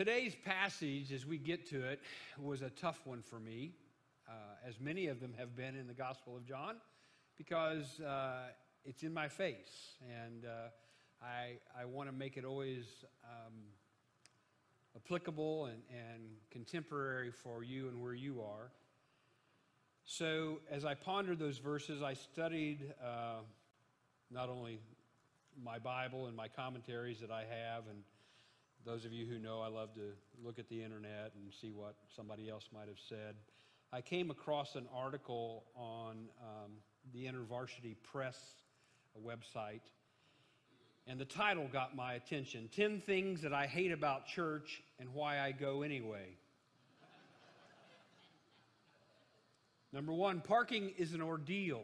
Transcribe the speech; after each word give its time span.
Today's 0.00 0.34
passage, 0.34 1.12
as 1.12 1.26
we 1.26 1.36
get 1.36 1.68
to 1.68 1.86
it, 1.86 2.00
was 2.38 2.62
a 2.62 2.70
tough 2.70 3.02
one 3.04 3.20
for 3.20 3.38
me, 3.38 3.72
uh, 4.26 4.32
as 4.66 4.80
many 4.80 5.08
of 5.08 5.20
them 5.20 5.34
have 5.36 5.54
been 5.54 5.76
in 5.76 5.86
the 5.86 5.92
Gospel 5.92 6.34
of 6.38 6.46
John, 6.46 6.76
because 7.36 8.00
uh, 8.00 8.44
it's 8.86 9.02
in 9.02 9.12
my 9.12 9.28
face. 9.28 9.98
And 10.24 10.46
uh, 10.46 11.22
I, 11.22 11.58
I 11.78 11.84
want 11.84 12.08
to 12.08 12.14
make 12.14 12.38
it 12.38 12.46
always 12.46 12.86
um, 13.24 13.52
applicable 14.96 15.66
and, 15.66 15.82
and 15.90 16.22
contemporary 16.50 17.30
for 17.30 17.62
you 17.62 17.88
and 17.88 18.00
where 18.00 18.14
you 18.14 18.40
are. 18.40 18.70
So, 20.06 20.60
as 20.70 20.86
I 20.86 20.94
pondered 20.94 21.38
those 21.38 21.58
verses, 21.58 22.00
I 22.02 22.14
studied 22.14 22.94
uh, 23.04 23.40
not 24.30 24.48
only 24.48 24.78
my 25.62 25.78
Bible 25.78 26.26
and 26.26 26.34
my 26.34 26.48
commentaries 26.48 27.20
that 27.20 27.30
I 27.30 27.40
have, 27.40 27.84
and 27.90 27.98
those 28.86 29.04
of 29.04 29.12
you 29.12 29.26
who 29.26 29.38
know 29.38 29.60
I 29.60 29.68
love 29.68 29.94
to 29.94 30.12
look 30.42 30.58
at 30.58 30.68
the 30.68 30.82
internet 30.82 31.32
and 31.34 31.52
see 31.60 31.70
what 31.70 31.94
somebody 32.14 32.48
else 32.48 32.68
might 32.72 32.88
have 32.88 32.98
said. 33.08 33.34
I 33.92 34.00
came 34.00 34.30
across 34.30 34.74
an 34.74 34.86
article 34.94 35.64
on 35.74 36.28
um, 36.40 36.72
the 37.12 37.26
InterVarsity 37.26 37.96
Press 38.12 38.38
website, 39.22 39.82
and 41.06 41.18
the 41.18 41.24
title 41.24 41.68
got 41.72 41.94
my 41.94 42.14
attention 42.14 42.68
10 42.74 43.02
Things 43.02 43.42
That 43.42 43.52
I 43.52 43.66
Hate 43.66 43.92
About 43.92 44.26
Church 44.26 44.82
and 44.98 45.12
Why 45.12 45.40
I 45.40 45.52
Go 45.52 45.82
Anyway. 45.82 46.36
Number 49.92 50.12
one, 50.12 50.40
parking 50.40 50.92
is 50.96 51.14
an 51.14 51.20
ordeal. 51.20 51.82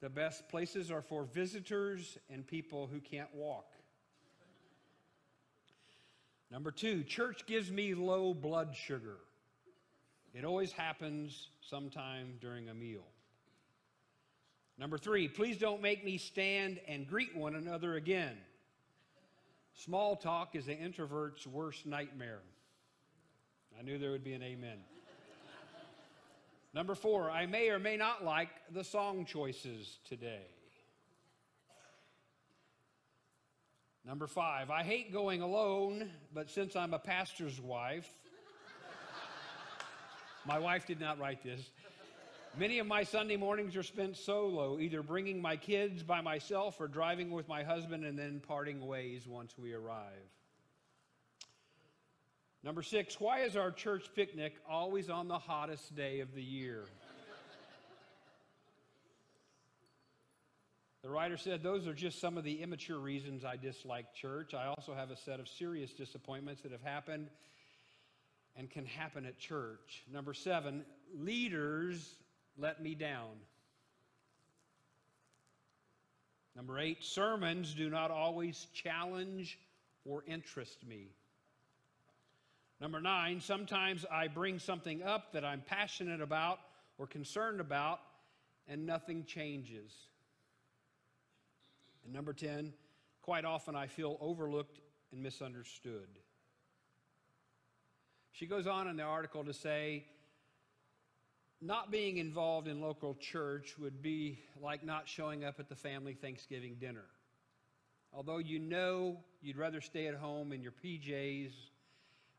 The 0.00 0.08
best 0.08 0.48
places 0.48 0.90
are 0.90 1.02
for 1.02 1.24
visitors 1.24 2.18
and 2.30 2.46
people 2.46 2.86
who 2.86 3.00
can't 3.00 3.34
walk. 3.34 3.66
Number 6.50 6.70
two, 6.70 7.02
church 7.02 7.46
gives 7.46 7.70
me 7.70 7.94
low 7.94 8.34
blood 8.34 8.74
sugar. 8.74 9.16
It 10.34 10.44
always 10.44 10.72
happens 10.72 11.48
sometime 11.60 12.34
during 12.40 12.68
a 12.68 12.74
meal. 12.74 13.04
Number 14.78 14.98
three, 14.98 15.28
please 15.28 15.58
don't 15.58 15.80
make 15.80 16.04
me 16.04 16.18
stand 16.18 16.80
and 16.88 17.06
greet 17.06 17.36
one 17.36 17.54
another 17.54 17.94
again. 17.94 18.36
Small 19.74 20.16
talk 20.16 20.54
is 20.54 20.68
an 20.68 20.78
introvert's 20.78 21.46
worst 21.46 21.86
nightmare. 21.86 22.40
I 23.78 23.82
knew 23.82 23.98
there 23.98 24.10
would 24.10 24.24
be 24.24 24.34
an 24.34 24.42
amen. 24.42 24.78
Number 26.72 26.96
four, 26.96 27.30
I 27.30 27.46
may 27.46 27.70
or 27.70 27.78
may 27.78 27.96
not 27.96 28.24
like 28.24 28.48
the 28.72 28.82
song 28.82 29.24
choices 29.24 29.98
today. 30.08 30.42
Number 34.06 34.26
five, 34.26 34.70
I 34.70 34.82
hate 34.82 35.14
going 35.14 35.40
alone, 35.40 36.10
but 36.34 36.50
since 36.50 36.76
I'm 36.76 36.92
a 36.92 36.98
pastor's 36.98 37.58
wife, 37.58 38.08
my 40.46 40.58
wife 40.58 40.86
did 40.86 41.00
not 41.00 41.18
write 41.18 41.42
this. 41.42 41.70
Many 42.58 42.78
of 42.80 42.86
my 42.86 43.02
Sunday 43.02 43.36
mornings 43.36 43.74
are 43.76 43.82
spent 43.82 44.16
solo, 44.18 44.78
either 44.78 45.02
bringing 45.02 45.40
my 45.40 45.56
kids 45.56 46.02
by 46.02 46.20
myself 46.20 46.80
or 46.80 46.86
driving 46.86 47.30
with 47.30 47.48
my 47.48 47.62
husband 47.62 48.04
and 48.04 48.18
then 48.18 48.40
parting 48.46 48.86
ways 48.86 49.26
once 49.26 49.54
we 49.56 49.72
arrive. 49.72 50.28
Number 52.62 52.82
six, 52.82 53.18
why 53.18 53.40
is 53.40 53.56
our 53.56 53.70
church 53.70 54.04
picnic 54.14 54.54
always 54.68 55.08
on 55.08 55.28
the 55.28 55.38
hottest 55.38 55.96
day 55.96 56.20
of 56.20 56.34
the 56.34 56.42
year? 56.42 56.84
The 61.04 61.10
writer 61.10 61.36
said, 61.36 61.62
Those 61.62 61.86
are 61.86 61.92
just 61.92 62.18
some 62.18 62.38
of 62.38 62.44
the 62.44 62.62
immature 62.62 62.98
reasons 62.98 63.44
I 63.44 63.56
dislike 63.56 64.14
church. 64.14 64.54
I 64.54 64.68
also 64.68 64.94
have 64.94 65.10
a 65.10 65.16
set 65.16 65.38
of 65.38 65.46
serious 65.46 65.92
disappointments 65.92 66.62
that 66.62 66.72
have 66.72 66.80
happened 66.80 67.28
and 68.56 68.70
can 68.70 68.86
happen 68.86 69.26
at 69.26 69.38
church. 69.38 70.02
Number 70.10 70.32
seven, 70.32 70.82
leaders 71.14 72.14
let 72.56 72.82
me 72.82 72.94
down. 72.94 73.32
Number 76.56 76.78
eight, 76.78 77.04
sermons 77.04 77.74
do 77.74 77.90
not 77.90 78.10
always 78.10 78.66
challenge 78.72 79.58
or 80.06 80.24
interest 80.26 80.86
me. 80.86 81.08
Number 82.80 83.02
nine, 83.02 83.42
sometimes 83.42 84.06
I 84.10 84.28
bring 84.28 84.58
something 84.58 85.02
up 85.02 85.34
that 85.34 85.44
I'm 85.44 85.60
passionate 85.66 86.22
about 86.22 86.60
or 86.96 87.06
concerned 87.06 87.60
about, 87.60 88.00
and 88.66 88.86
nothing 88.86 89.24
changes. 89.26 89.92
And 92.04 92.12
number 92.12 92.32
10, 92.32 92.72
quite 93.22 93.44
often 93.44 93.74
I 93.74 93.86
feel 93.86 94.16
overlooked 94.20 94.80
and 95.12 95.22
misunderstood. 95.22 96.08
She 98.32 98.46
goes 98.46 98.66
on 98.66 98.88
in 98.88 98.96
the 98.96 99.04
article 99.04 99.44
to 99.44 99.54
say, 99.54 100.04
not 101.60 101.90
being 101.90 102.18
involved 102.18 102.68
in 102.68 102.80
local 102.80 103.14
church 103.14 103.78
would 103.78 104.02
be 104.02 104.38
like 104.60 104.84
not 104.84 105.08
showing 105.08 105.44
up 105.44 105.58
at 105.58 105.68
the 105.68 105.76
family 105.76 106.14
Thanksgiving 106.14 106.76
dinner. 106.78 107.06
Although 108.12 108.38
you 108.38 108.58
know 108.58 109.18
you'd 109.40 109.56
rather 109.56 109.80
stay 109.80 110.06
at 110.06 110.14
home 110.14 110.52
in 110.52 110.62
your 110.62 110.72
PJs 110.72 111.52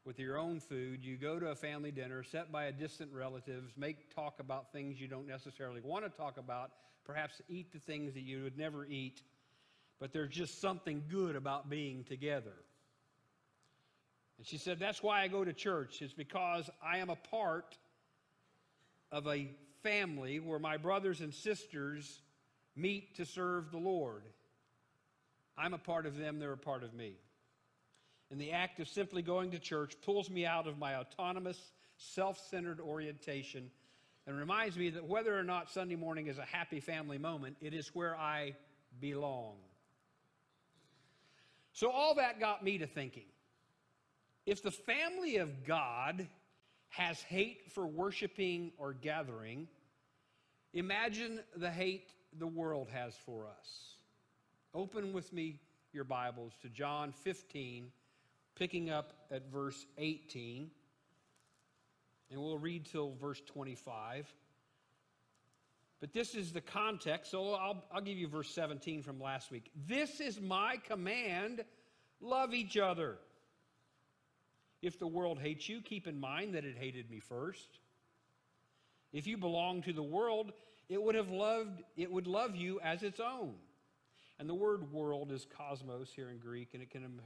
with 0.06 0.20
your 0.20 0.38
own 0.38 0.59
food, 0.59 1.04
you 1.04 1.18
go 1.18 1.40
to 1.40 1.48
a 1.48 1.56
family 1.56 1.92
dinner 1.92 2.24
set 2.24 2.52
by 2.52 2.66
a 2.66 2.72
distant 2.72 3.12
relatives, 3.12 3.74
make 3.75 4.14
talk 4.14 4.40
about 4.40 4.72
things 4.72 5.02
you 5.02 5.08
don't 5.08 5.28
necessarily 5.28 5.81
want 5.81 6.06
to 6.06 6.09
talk 6.09 6.38
about, 6.38 6.72
perhaps 7.04 7.42
eat 7.50 7.74
the 7.74 7.80
things 7.80 8.14
that 8.14 8.22
you 8.22 8.44
would 8.44 8.58
never 8.58 8.86
eat 8.86 9.22
but 10.00 10.11
there's 10.11 10.29
just 10.29 10.61
something 10.61 11.03
good 11.09 11.35
about 11.35 11.69
being 11.69 12.03
together. 12.03 12.53
And 14.38 14.45
she 14.45 14.57
said, 14.57 14.79
That's 14.79 15.01
why 15.01 15.22
I 15.22 15.28
go 15.28 15.44
to 15.44 15.53
church, 15.53 16.01
It's 16.01 16.13
because 16.13 16.69
I 16.83 16.97
am 17.00 17.09
a 17.09 17.16
part 17.16 17.78
of 19.11 19.28
a 19.28 19.50
family 19.83 20.39
where 20.39 20.59
my 20.59 20.78
brothers 20.78 21.22
and 21.22 21.33
sisters 21.33 22.22
meet 22.75 23.16
to 23.16 23.25
serve 23.25 23.72
the 23.72 23.78
Lord. 23.78 24.23
I'm 25.57 25.73
a 25.73 25.78
part 25.78 26.06
of 26.06 26.17
them, 26.17 26.39
they're 26.39 26.51
a 26.51 26.57
part 26.57 26.83
of 26.83 26.94
me. 26.94 27.13
And 28.31 28.41
the 28.41 28.51
act 28.51 28.79
of 28.79 28.89
simply 28.89 29.22
going 29.22 29.51
to 29.51 29.59
church 29.59 29.95
pulls 30.01 30.29
me 30.29 30.45
out 30.45 30.67
of 30.67 30.77
my 30.77 30.95
autonomous, 30.95 31.59
self 31.97 32.39
centered 32.50 32.81
orientation 32.81 33.69
and 34.27 34.38
reminds 34.38 34.75
me 34.75 34.89
that 34.89 35.06
whether 35.06 35.38
or 35.38 35.44
not 35.44 35.69
Sunday 35.69 35.95
morning 35.95 36.27
is 36.27 36.38
a 36.38 36.45
happy 36.45 36.79
family 36.79 37.17
moment, 37.17 37.57
it 37.62 37.73
is 37.73 37.89
where 37.94 38.17
I 38.17 38.56
belong. 39.00 39.56
So, 41.75 41.91
all 41.91 42.16
that 42.16 42.40
got 42.40 42.63
me 42.63 42.78
to 42.78 42.88
thinking 42.88 43.25
if 44.46 44.63
the 44.63 44.72
family 44.72 45.38
of 45.38 45.66
God 45.66 46.25
has 46.88 47.22
hate 47.22 47.69
for 47.74 47.86
worshiping 47.86 48.72
or 48.78 48.94
gathering, 48.94 49.68
imagine 50.74 51.41
the 51.58 51.69
hate 51.69 52.08
the 52.40 52.47
world 52.47 52.88
has 52.94 53.13
for 53.25 53.47
us. 53.47 53.97
Open 54.74 55.12
with 55.12 55.34
me 55.34 55.59
your 55.91 56.06
Bibles 56.06 56.53
to 56.62 56.69
John 56.69 57.12
15, 57.12 57.92
picking 58.56 58.90
up 58.90 59.12
at 59.30 59.52
verse 59.52 59.86
18, 59.97 60.72
and 62.31 62.40
we'll 62.40 62.57
read 62.57 62.86
till 62.86 63.16
verse 63.19 63.42
25. 63.47 64.34
But 66.01 66.13
this 66.13 66.35
is 66.35 66.51
the 66.51 66.61
context, 66.61 67.31
so 67.31 67.53
I'll, 67.53 67.83
I'll 67.91 68.01
give 68.01 68.17
you 68.17 68.28
verse 68.28 68.50
17 68.50 69.01
from 69.01 69.19
last 69.19 69.51
week. 69.51 69.72
This 69.88 70.19
is 70.19 70.41
my 70.41 70.78
command 70.88 71.63
love 72.22 72.53
each 72.53 72.78
other. 72.78 73.17
If 74.81 75.00
the 75.00 75.07
world 75.07 75.39
hates 75.39 75.67
you, 75.67 75.81
keep 75.81 76.07
in 76.07 76.19
mind 76.19 76.53
that 76.56 76.66
it 76.66 76.78
hated 76.78 77.09
me 77.09 77.19
first. 77.19 77.79
If 79.13 79.25
you 79.25 79.38
belong 79.38 79.81
to 79.83 79.94
the 79.94 80.03
world, 80.03 80.51
it 80.89 81.01
would 81.01 81.16
have 81.16 81.31
loved 81.31 81.81
it 81.95 82.12
would 82.12 82.27
love 82.27 82.56
you 82.56 82.79
as 82.81 83.01
its 83.01 83.19
own. 83.19 83.56
And 84.38 84.50
the 84.50 84.53
word 84.53 84.91
world 84.91 85.31
is 85.31 85.47
cosmos 85.57 86.12
here 86.13 86.29
in 86.29 86.38
Greek, 86.39 86.69
and 86.73 86.83
it 86.83 86.89
can, 86.89 87.22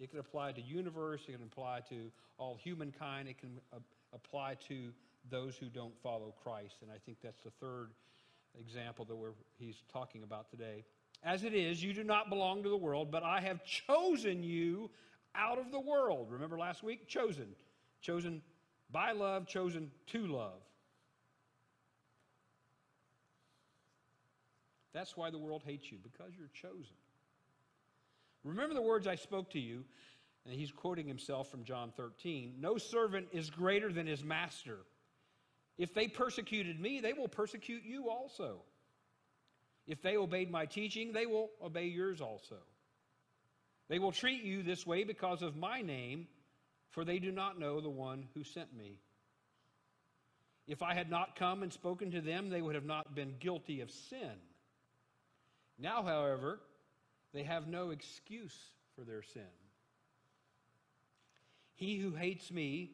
it 0.00 0.10
can 0.10 0.18
apply 0.18 0.52
to 0.52 0.60
universe, 0.60 1.22
it 1.28 1.32
can 1.32 1.42
apply 1.44 1.82
to 1.88 2.10
all 2.36 2.56
humankind, 2.56 3.28
it 3.28 3.38
can 3.38 3.60
uh, 3.72 3.78
apply 4.12 4.56
to 4.68 4.92
those 5.30 5.56
who 5.56 5.66
don't 5.66 5.96
follow 6.02 6.34
Christ. 6.42 6.78
And 6.82 6.90
I 6.90 6.96
think 7.06 7.18
that's 7.22 7.42
the 7.44 7.52
third 7.60 7.90
example 8.60 9.04
that 9.06 9.16
we're, 9.16 9.32
he's 9.58 9.82
talking 9.92 10.22
about 10.22 10.50
today. 10.50 10.84
As 11.22 11.44
it 11.44 11.54
is, 11.54 11.82
you 11.82 11.92
do 11.92 12.04
not 12.04 12.28
belong 12.28 12.62
to 12.62 12.68
the 12.68 12.76
world, 12.76 13.10
but 13.10 13.22
I 13.22 13.40
have 13.40 13.64
chosen 13.64 14.42
you 14.42 14.90
out 15.34 15.58
of 15.58 15.70
the 15.72 15.80
world. 15.80 16.28
Remember 16.30 16.58
last 16.58 16.82
week? 16.82 17.08
Chosen. 17.08 17.48
Chosen 18.00 18.42
by 18.90 19.12
love, 19.12 19.46
chosen 19.46 19.90
to 20.08 20.26
love. 20.26 20.60
That's 24.92 25.16
why 25.16 25.30
the 25.30 25.38
world 25.38 25.62
hates 25.64 25.92
you, 25.92 25.98
because 26.02 26.32
you're 26.36 26.48
chosen. 26.52 26.96
Remember 28.44 28.74
the 28.74 28.82
words 28.82 29.06
I 29.06 29.16
spoke 29.16 29.50
to 29.50 29.60
you, 29.60 29.84
and 30.46 30.54
he's 30.54 30.72
quoting 30.72 31.06
himself 31.06 31.50
from 31.50 31.64
John 31.64 31.92
13 31.96 32.54
No 32.58 32.78
servant 32.78 33.28
is 33.32 33.50
greater 33.50 33.92
than 33.92 34.06
his 34.06 34.24
master. 34.24 34.78
If 35.78 35.94
they 35.94 36.08
persecuted 36.08 36.78
me, 36.80 37.00
they 37.00 37.12
will 37.12 37.28
persecute 37.28 37.84
you 37.84 38.10
also. 38.10 38.62
If 39.86 40.02
they 40.02 40.16
obeyed 40.16 40.50
my 40.50 40.66
teaching, 40.66 41.12
they 41.12 41.24
will 41.24 41.50
obey 41.64 41.86
yours 41.86 42.20
also. 42.20 42.56
They 43.88 43.98
will 43.98 44.12
treat 44.12 44.42
you 44.42 44.62
this 44.62 44.86
way 44.86 45.04
because 45.04 45.40
of 45.40 45.56
my 45.56 45.80
name, 45.80 46.26
for 46.90 47.04
they 47.04 47.20
do 47.20 47.30
not 47.30 47.58
know 47.58 47.80
the 47.80 47.88
one 47.88 48.26
who 48.34 48.44
sent 48.44 48.76
me. 48.76 48.98
If 50.66 50.82
I 50.82 50.92
had 50.92 51.08
not 51.08 51.36
come 51.36 51.62
and 51.62 51.72
spoken 51.72 52.10
to 52.10 52.20
them, 52.20 52.50
they 52.50 52.60
would 52.60 52.74
have 52.74 52.84
not 52.84 53.14
been 53.14 53.36
guilty 53.40 53.80
of 53.80 53.90
sin. 53.90 54.34
Now, 55.78 56.02
however, 56.02 56.60
they 57.32 57.44
have 57.44 57.66
no 57.66 57.90
excuse 57.90 58.56
for 58.94 59.04
their 59.04 59.22
sin. 59.22 59.42
He 61.76 61.96
who 61.96 62.14
hates 62.14 62.50
me 62.50 62.90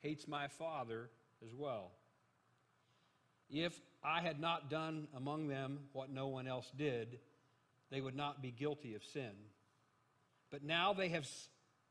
hates 0.00 0.28
my 0.28 0.48
Father 0.48 1.08
as 1.42 1.54
well. 1.54 1.92
If 3.50 3.78
I 4.02 4.20
had 4.20 4.40
not 4.40 4.70
done 4.70 5.08
among 5.16 5.48
them 5.48 5.80
what 5.92 6.10
no 6.10 6.28
one 6.28 6.46
else 6.46 6.70
did, 6.76 7.18
they 7.90 8.00
would 8.00 8.16
not 8.16 8.42
be 8.42 8.50
guilty 8.50 8.94
of 8.94 9.04
sin. 9.04 9.32
But 10.50 10.62
now 10.62 10.92
they 10.92 11.08
have 11.08 11.26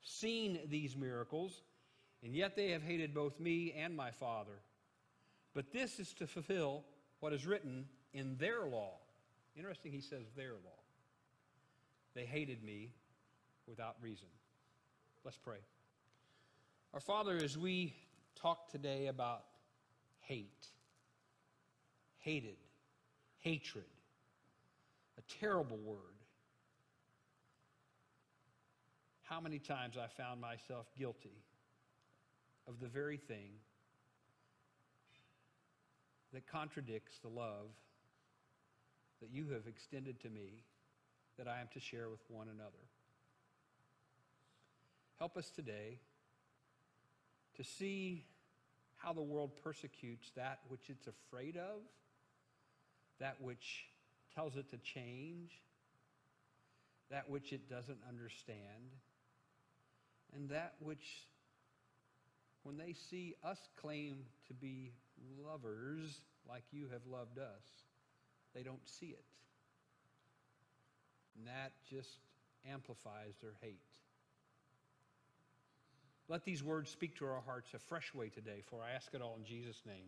seen 0.04 0.60
these 0.69 0.96
miracles, 0.96 1.62
and 2.24 2.36
yet 2.36 2.56
they 2.56 2.72
have 2.72 2.84
hated 2.84 3.13
both 3.13 3.40
me 3.40 3.74
and 3.78 3.96
my 3.96 4.12
Father. 4.12 4.60
But 5.54 5.72
this 5.72 6.00
is 6.00 6.13
to 6.16 6.28
fulfill 6.28 6.84
what 7.19 7.34
is 7.34 7.46
written 7.46 7.86
in 8.13 8.38
their 8.38 8.66
law. 8.66 8.94
Interesting, 9.56 9.92
he 9.92 10.02
says 10.02 10.25
their 10.36 10.52
law. 10.52 10.80
They 12.13 12.25
hated 12.25 12.63
me 12.63 12.92
without 13.68 13.96
reason. 14.02 14.28
Let's 15.24 15.38
pray. 15.38 15.57
Our 16.94 17.00
Father, 17.00 17.36
as 17.36 17.57
we 17.57 17.94
talk 18.36 18.69
today 18.69 19.07
about 19.07 19.44
hate, 20.19 20.68
hated, 22.25 22.57
hatred, 23.38 23.86
a 25.18 25.22
terrible 25.39 25.77
word. 25.77 26.00
How 29.22 29.39
many 29.39 29.60
times 29.60 29.95
I 29.95 30.07
found 30.07 30.42
myself 30.42 30.88
guilty 30.98 31.38
of 32.68 32.80
the 32.80 32.88
very 32.88 33.18
thing 33.18 33.51
that 36.33 36.48
contradicts 36.48 37.19
the 37.19 37.30
love 37.30 37.69
that 39.21 39.30
you 39.31 39.48
have 39.54 39.68
extended 39.68 40.19
to 40.21 40.30
me 40.30 40.63
that 41.38 41.48
I 41.48 41.62
am 41.62 41.68
to 41.74 41.80
share 41.80 42.10
with 42.10 42.19
one 42.28 42.48
another. 42.48 42.71
Help 45.19 45.38
us 45.38 45.50
today 45.50 46.00
to 47.56 47.63
see 47.63 48.25
how 48.98 49.13
the 49.13 49.21
world 49.21 49.51
persecutes 49.63 50.31
that 50.36 50.60
which 50.69 50.89
it's 50.89 51.07
afraid 51.07 51.56
of, 51.56 51.81
that 53.20 53.38
which 53.42 53.86
tells 54.34 54.56
it 54.56 54.70
to 54.72 54.78
change, 54.78 55.52
that 57.10 57.30
which 57.30 57.54
it 57.54 57.70
doesn't 57.70 58.00
understand, 58.08 58.92
and 60.34 60.50
that 60.50 60.74
which, 60.80 61.28
when 62.64 62.78
they 62.78 62.94
see 63.10 63.36
us 63.44 63.60
claim 63.80 64.18
to 64.48 64.54
be 64.54 64.92
lovers 65.44 66.22
like 66.50 66.64
you 66.72 66.88
have 66.92 67.02
loved 67.10 67.40
us, 67.40 67.64
they 68.54 68.64
don't 68.64 68.88
see 68.88 69.08
it. 69.08 69.24
And 71.38 71.48
that 71.48 71.74
just 71.90 72.18
amplifies 72.70 73.34
their 73.42 73.54
hate. 73.62 73.80
Let 76.28 76.44
these 76.44 76.64
words 76.64 76.90
speak 76.90 77.16
to 77.18 77.26
our 77.26 77.42
hearts 77.46 77.74
a 77.76 77.80
fresh 77.80 78.14
way 78.14 78.30
today, 78.30 78.64
for 78.70 78.82
I 78.82 78.96
ask 78.96 79.14
it 79.14 79.22
all 79.22 79.36
in 79.38 79.46
Jesus' 79.46 79.82
name. 79.86 80.08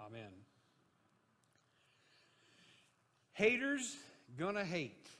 Amen. 0.00 0.30
Haters 3.36 3.94
gonna 4.38 4.64
hate. 4.64 5.10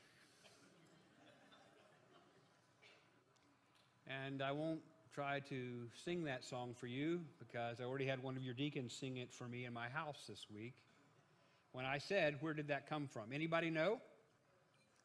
And 4.07 4.41
I 4.41 4.53
won't 4.53 4.81
try 5.15 5.41
to 5.51 5.87
sing 6.03 6.25
that 6.25 6.43
song 6.43 6.75
for 6.81 6.87
you 6.87 7.21
because 7.39 7.79
I 7.79 7.85
already 7.85 8.07
had 8.07 8.23
one 8.23 8.39
of 8.39 8.43
your 8.43 8.55
deacons 8.55 8.97
sing 8.99 9.19
it 9.19 9.35
for 9.35 9.45
me 9.45 9.67
in 9.67 9.75
my 9.75 9.91
house 9.91 10.17
this 10.27 10.47
week. 10.51 10.73
When 11.73 11.85
I 11.85 11.99
said, 11.99 12.39
where 12.41 12.55
did 12.55 12.69
that 12.69 12.89
come 12.89 13.07
from? 13.07 13.35
Anybody 13.35 13.69
know? 13.69 14.01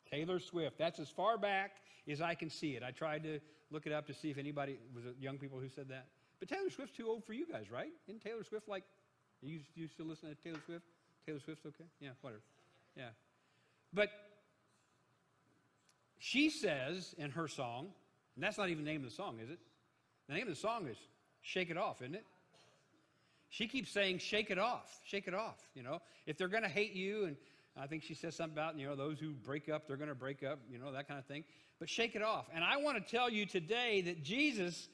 Taylor 0.10 0.40
Swift. 0.40 0.78
That's 0.78 1.00
as 1.00 1.10
far 1.10 1.38
back 1.38 1.72
as 2.10 2.22
I 2.22 2.34
can 2.34 2.50
see 2.50 2.78
it. 2.78 2.84
I 2.84 2.92
tried 2.92 3.24
to 3.24 3.42
look 3.72 3.86
it 3.86 3.92
up 3.92 4.08
to 4.08 4.14
see 4.14 4.30
if 4.30 4.38
anybody 4.38 4.80
was 4.96 5.04
it 5.04 5.16
young 5.20 5.38
people 5.38 5.60
who 5.60 5.68
said 5.68 5.90
that. 5.90 6.06
But 6.40 6.48
Taylor 6.48 6.70
Swift's 6.70 6.96
too 6.96 7.10
old 7.10 7.26
for 7.26 7.34
you 7.34 7.46
guys, 7.46 7.70
right? 7.70 7.92
Isn't 8.08 8.22
Taylor 8.22 8.46
Swift 8.46 8.70
like 8.70 8.86
you 9.42 9.60
you 9.76 9.90
still 9.90 10.06
listen 10.06 10.30
to 10.30 10.36
Taylor 10.36 10.62
Swift? 10.66 10.86
Taylor 11.26 11.42
Swift's 11.44 11.66
okay? 11.66 11.90
Yeah, 12.00 12.12
whatever. 12.22 12.42
Yeah. 12.96 13.10
But 13.94 14.10
she 16.18 16.50
says 16.50 17.14
in 17.18 17.32
her 17.32 17.48
song, 17.48 17.88
and 18.36 18.44
that's 18.44 18.58
not 18.58 18.70
even 18.70 18.84
the 18.84 18.92
name 18.92 19.04
of 19.04 19.10
the 19.10 19.16
song, 19.16 19.40
is 19.44 19.50
it? 19.50 19.60
The 20.28 20.34
name 20.36 20.44
of 20.44 20.54
the 20.54 20.60
song 20.60 20.88
is 20.88 20.98
Shake 21.42 21.70
It 21.70 21.78
Off, 21.78 22.02
isn't 22.02 22.16
it? 22.16 22.26
She 23.50 23.68
keeps 23.68 23.92
saying, 23.92 24.20
Shake 24.20 24.50
it 24.50 24.58
off, 24.58 25.00
shake 25.06 25.28
it 25.28 25.34
off. 25.34 25.58
You 25.76 25.84
know, 25.84 26.02
if 26.26 26.38
they're 26.38 26.48
going 26.48 26.64
to 26.64 26.70
hate 26.70 26.94
you, 26.94 27.26
and 27.26 27.36
I 27.76 27.86
think 27.86 28.04
she 28.04 28.14
says 28.14 28.36
something 28.36 28.58
about, 28.58 28.78
you 28.78 28.88
know, 28.88 28.96
those 28.96 29.20
who 29.20 29.32
break 29.32 29.68
up, 29.68 29.88
they're 29.88 29.98
going 29.98 30.10
to 30.10 30.16
break 30.16 30.42
up, 30.42 30.60
you 30.70 30.80
know, 30.80 30.92
that 30.94 31.08
kind 31.08 31.20
of 31.20 31.26
thing. 31.26 31.44
But 31.80 31.90
shake 31.90 32.16
it 32.16 32.22
off. 32.22 32.46
And 32.54 32.64
I 32.64 32.78
want 32.78 33.06
to 33.06 33.12
tell 33.12 33.30
you 33.30 33.46
today 33.46 34.02
that 34.02 34.24
Jesus 34.24 34.88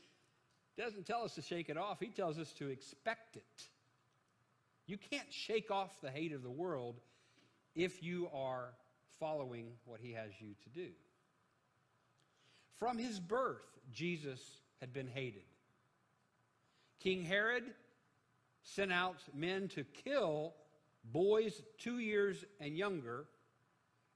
doesn't 0.77 1.05
tell 1.05 1.23
us 1.23 1.35
to 1.35 1.41
shake 1.41 1.69
it 1.69 1.77
off, 1.77 1.99
He 1.99 2.07
tells 2.07 2.39
us 2.39 2.51
to 2.53 2.69
expect 2.69 3.35
it. 3.35 3.67
You 4.87 4.97
can't 4.97 5.31
shake 5.31 5.69
off 5.69 5.91
the 6.01 6.09
hate 6.09 6.31
of 6.31 6.41
the 6.41 6.49
world 6.49 6.95
if 7.77 8.03
you 8.03 8.27
are 8.33 8.73
following 9.19 9.67
what 9.85 10.01
He 10.01 10.11
has 10.13 10.31
you 10.39 10.49
to 10.63 10.69
do. 10.69 10.89
From 12.79 12.97
his 12.97 13.19
birth, 13.19 13.65
Jesus 13.91 14.39
had 14.81 14.93
been 14.93 15.07
hated. 15.07 15.43
King 16.99 17.23
Herod 17.23 17.63
sent 18.63 18.91
out 18.91 19.17
men 19.33 19.67
to 19.69 19.83
kill 19.83 20.53
boys 21.05 21.61
two 21.77 21.99
years 21.99 22.43
and 22.59 22.77
younger 22.77 23.25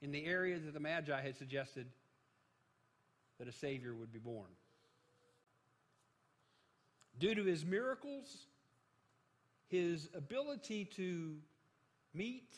in 0.02 0.12
the 0.12 0.26
area 0.26 0.60
that 0.60 0.74
the 0.74 0.80
Magi 0.80 1.22
had 1.22 1.38
suggested 1.38 1.88
that 3.40 3.48
a 3.48 3.52
Savior 3.52 3.96
would 3.96 4.12
be 4.12 4.20
born. 4.20 4.50
Due 7.20 7.36
to 7.36 7.44
his 7.44 7.66
miracles, 7.66 8.46
his 9.68 10.10
ability 10.14 10.86
to 10.86 11.36
meet, 12.14 12.56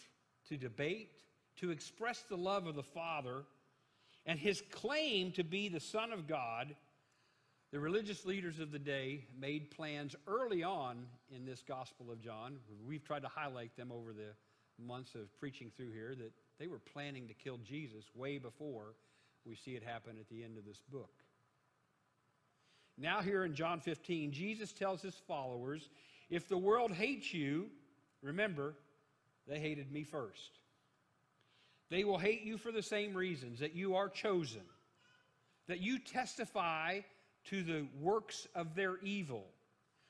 to 0.49 0.57
debate, 0.57 1.09
to 1.57 1.71
express 1.71 2.21
the 2.21 2.37
love 2.37 2.67
of 2.67 2.75
the 2.75 2.83
Father, 2.83 3.43
and 4.25 4.39
his 4.39 4.61
claim 4.71 5.31
to 5.33 5.43
be 5.43 5.69
the 5.69 5.79
Son 5.79 6.11
of 6.11 6.27
God, 6.27 6.75
the 7.71 7.79
religious 7.79 8.25
leaders 8.25 8.59
of 8.59 8.71
the 8.71 8.79
day 8.79 9.25
made 9.39 9.71
plans 9.71 10.15
early 10.27 10.63
on 10.63 11.05
in 11.35 11.45
this 11.45 11.63
Gospel 11.67 12.11
of 12.11 12.21
John. 12.21 12.57
We've 12.85 13.03
tried 13.03 13.23
to 13.23 13.27
highlight 13.27 13.75
them 13.75 13.91
over 13.91 14.13
the 14.13 14.33
months 14.83 15.15
of 15.15 15.35
preaching 15.39 15.71
through 15.75 15.91
here 15.91 16.15
that 16.15 16.31
they 16.59 16.67
were 16.67 16.79
planning 16.79 17.27
to 17.27 17.33
kill 17.33 17.57
Jesus 17.57 18.05
way 18.15 18.37
before 18.37 18.95
we 19.45 19.55
see 19.55 19.71
it 19.71 19.83
happen 19.83 20.17
at 20.19 20.29
the 20.29 20.43
end 20.43 20.57
of 20.57 20.65
this 20.65 20.81
book. 20.91 21.11
Now, 22.97 23.21
here 23.21 23.43
in 23.43 23.55
John 23.55 23.79
15, 23.79 24.31
Jesus 24.31 24.71
tells 24.71 25.01
his 25.01 25.15
followers 25.27 25.89
if 26.29 26.47
the 26.47 26.57
world 26.57 26.91
hates 26.91 27.33
you, 27.33 27.67
remember, 28.21 28.75
they 29.47 29.59
hated 29.59 29.91
me 29.91 30.03
first. 30.03 30.59
They 31.89 32.03
will 32.03 32.17
hate 32.17 32.43
you 32.43 32.57
for 32.57 32.71
the 32.71 32.81
same 32.81 33.13
reasons 33.13 33.59
that 33.59 33.75
you 33.75 33.95
are 33.95 34.09
chosen, 34.09 34.63
that 35.67 35.81
you 35.81 35.99
testify 35.99 37.01
to 37.45 37.63
the 37.63 37.85
works 38.01 38.47
of 38.55 38.75
their 38.75 38.97
evil, 39.03 39.45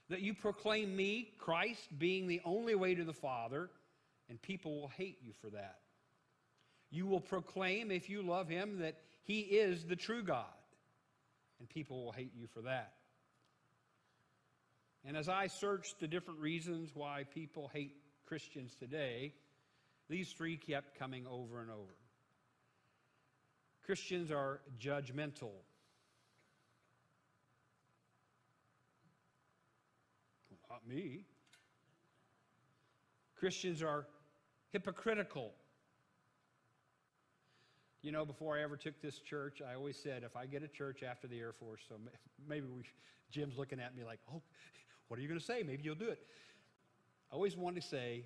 that 0.10 0.22
you 0.22 0.34
proclaim 0.34 0.96
me, 0.96 1.34
Christ, 1.40 1.88
being 1.98 2.28
the 2.28 2.42
only 2.46 2.76
way 2.76 2.96
to 2.96 3.04
the 3.04 3.14
Father, 3.14 3.70
and 4.30 4.42
people 4.42 4.80
will 4.80 4.88
hate 4.90 5.18
you 5.24 5.34
for 5.42 5.50
that. 5.50 5.80
You 6.92 7.08
will 7.08 7.20
proclaim, 7.20 7.90
if 7.90 8.10
you 8.10 8.22
love 8.22 8.48
him, 8.48 8.80
that 8.80 8.98
he 9.24 9.40
is 9.40 9.84
the 9.86 9.96
true 9.96 10.24
God, 10.24 10.46
and 11.60 11.68
people 11.68 12.06
will 12.06 12.12
hate 12.12 12.34
you 12.38 12.46
for 12.48 12.62
that. 12.62 12.94
And 15.06 15.18
as 15.18 15.28
I 15.28 15.48
searched 15.48 16.00
the 16.00 16.08
different 16.08 16.40
reasons 16.40 16.92
why 16.94 17.26
people 17.34 17.70
hate 17.74 17.96
Christians 18.34 18.76
today, 18.80 19.32
these 20.10 20.32
three 20.32 20.58
kept 20.58 20.98
coming 20.98 21.28
over 21.28 21.62
and 21.62 21.70
over. 21.70 21.94
Christians 23.86 24.32
are 24.32 24.60
judgmental. 24.80 25.52
Not 30.68 30.82
me. 30.88 31.26
Christians 33.36 33.84
are 33.84 34.08
hypocritical. 34.72 35.52
You 38.02 38.12
know, 38.12 38.26
before 38.26 38.58
I 38.58 38.64
ever 38.64 38.78
took 38.78 39.00
this 39.00 39.20
church, 39.20 39.62
I 39.62 39.76
always 39.76 39.96
said 39.96 40.24
if 40.24 40.36
I 40.36 40.48
get 40.48 40.64
a 40.64 40.68
church 40.68 41.04
after 41.04 41.28
the 41.28 41.38
Air 41.38 41.54
Force, 41.54 41.82
so 41.88 41.98
maybe 42.50 42.66
we, 42.66 42.82
Jim's 43.30 43.60
looking 43.60 43.80
at 43.80 43.96
me 43.96 44.04
like, 44.04 44.22
oh, 44.34 44.42
what 45.08 45.20
are 45.20 45.22
you 45.22 45.28
going 45.28 45.40
to 45.40 45.46
say? 45.46 45.62
Maybe 45.62 45.84
you'll 45.84 45.94
do 45.94 46.10
it. 46.10 46.26
I 47.34 47.36
always 47.36 47.58
wanted 47.58 47.82
to 47.82 47.88
say 47.88 48.26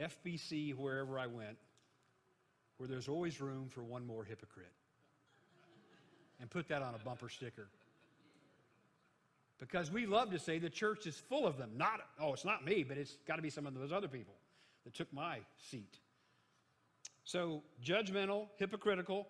FBC, 0.00 0.72
wherever 0.76 1.18
I 1.18 1.26
went, 1.26 1.56
where 2.76 2.88
there's 2.88 3.08
always 3.08 3.40
room 3.40 3.66
for 3.68 3.82
one 3.82 4.06
more 4.06 4.22
hypocrite. 4.22 4.70
and 6.38 6.48
put 6.48 6.68
that 6.68 6.82
on 6.82 6.94
a 6.94 6.98
bumper 6.98 7.28
sticker. 7.28 7.66
Because 9.58 9.90
we 9.90 10.06
love 10.06 10.30
to 10.30 10.38
say 10.38 10.60
the 10.60 10.70
church 10.70 11.08
is 11.08 11.16
full 11.16 11.44
of 11.44 11.58
them. 11.58 11.70
Not, 11.76 12.02
oh, 12.20 12.34
it's 12.34 12.44
not 12.44 12.64
me, 12.64 12.84
but 12.84 12.98
it's 12.98 13.16
got 13.26 13.34
to 13.34 13.42
be 13.42 13.50
some 13.50 13.66
of 13.66 13.74
those 13.74 13.90
other 13.90 14.06
people 14.06 14.34
that 14.84 14.94
took 14.94 15.12
my 15.12 15.38
seat. 15.58 15.98
So, 17.24 17.64
judgmental, 17.84 18.46
hypocritical. 18.58 19.26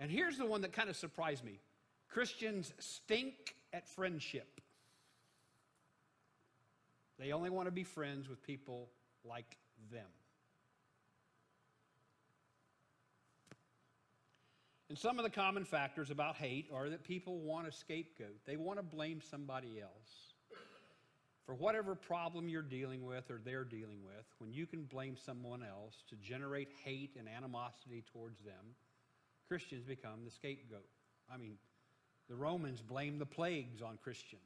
And 0.00 0.10
here's 0.10 0.36
the 0.36 0.46
one 0.46 0.62
that 0.62 0.72
kind 0.72 0.88
of 0.88 0.96
surprised 0.96 1.44
me 1.44 1.60
Christians 2.08 2.72
stink 2.80 3.54
at 3.72 3.86
friendship. 3.86 4.57
They 7.18 7.32
only 7.32 7.50
want 7.50 7.66
to 7.66 7.72
be 7.72 7.84
friends 7.84 8.28
with 8.28 8.42
people 8.42 8.88
like 9.24 9.56
them. 9.90 10.06
And 14.88 14.98
some 14.98 15.18
of 15.18 15.24
the 15.24 15.30
common 15.30 15.64
factors 15.64 16.10
about 16.10 16.36
hate 16.36 16.70
are 16.72 16.88
that 16.88 17.04
people 17.04 17.40
want 17.40 17.68
a 17.68 17.72
scapegoat. 17.72 18.46
They 18.46 18.56
want 18.56 18.78
to 18.78 18.82
blame 18.82 19.20
somebody 19.20 19.80
else. 19.82 20.34
For 21.44 21.54
whatever 21.54 21.94
problem 21.94 22.48
you're 22.48 22.62
dealing 22.62 23.04
with 23.04 23.30
or 23.30 23.40
they're 23.42 23.64
dealing 23.64 24.02
with, 24.04 24.24
when 24.38 24.52
you 24.52 24.66
can 24.66 24.84
blame 24.84 25.16
someone 25.16 25.62
else 25.62 26.04
to 26.08 26.16
generate 26.16 26.68
hate 26.84 27.16
and 27.18 27.28
animosity 27.28 28.04
towards 28.12 28.40
them, 28.40 28.74
Christians 29.48 29.84
become 29.84 30.24
the 30.24 30.30
scapegoat. 30.30 30.88
I 31.32 31.38
mean, 31.38 31.56
the 32.28 32.36
Romans 32.36 32.82
blamed 32.82 33.20
the 33.20 33.26
plagues 33.26 33.80
on 33.82 33.98
Christians. 34.02 34.42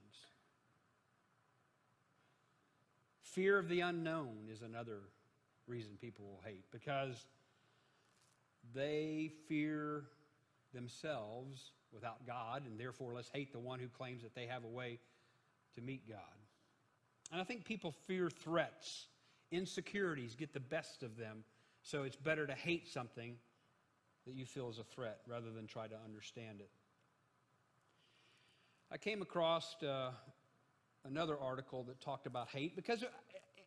Fear 3.33 3.59
of 3.59 3.69
the 3.69 3.81
unknown 3.81 4.49
is 4.53 4.61
another 4.61 5.01
reason 5.67 5.93
people 5.99 6.27
will 6.27 6.43
hate 6.45 6.65
because 6.71 7.17
they 8.75 9.31
fear 9.49 10.05
themselves 10.75 11.73
without 11.95 12.27
God, 12.27 12.67
and 12.67 12.79
therefore 12.79 13.15
let's 13.15 13.31
hate 13.33 13.53
the 13.53 13.59
one 13.59 13.79
who 13.79 13.89
claims 13.89 14.23
that 14.23 14.35
they 14.35 14.47
have 14.47 14.65
a 14.65 14.69
way 14.69 14.99
to 15.75 15.81
meet 15.81 16.07
God. 16.07 16.19
And 17.31 17.41
I 17.41 17.45
think 17.45 17.65
people 17.65 17.93
fear 18.07 18.29
threats, 18.29 19.07
insecurities 19.51 20.35
get 20.35 20.53
the 20.53 20.61
best 20.61 21.03
of 21.03 21.17
them, 21.17 21.45
so 21.83 22.03
it's 22.03 22.17
better 22.17 22.47
to 22.47 22.55
hate 22.55 22.87
something 22.87 23.37
that 24.27 24.35
you 24.35 24.45
feel 24.45 24.69
is 24.69 24.79
a 24.79 24.85
threat 24.85 25.21
rather 25.27 25.51
than 25.51 25.67
try 25.67 25.87
to 25.87 25.97
understand 26.05 26.61
it. 26.61 26.69
I 28.91 28.99
came 28.99 29.23
across 29.23 29.83
uh, 29.83 30.11
another 31.05 31.39
article 31.39 31.83
that 31.85 32.01
talked 32.01 32.27
about 32.27 32.49
hate 32.49 32.77
because 32.77 33.05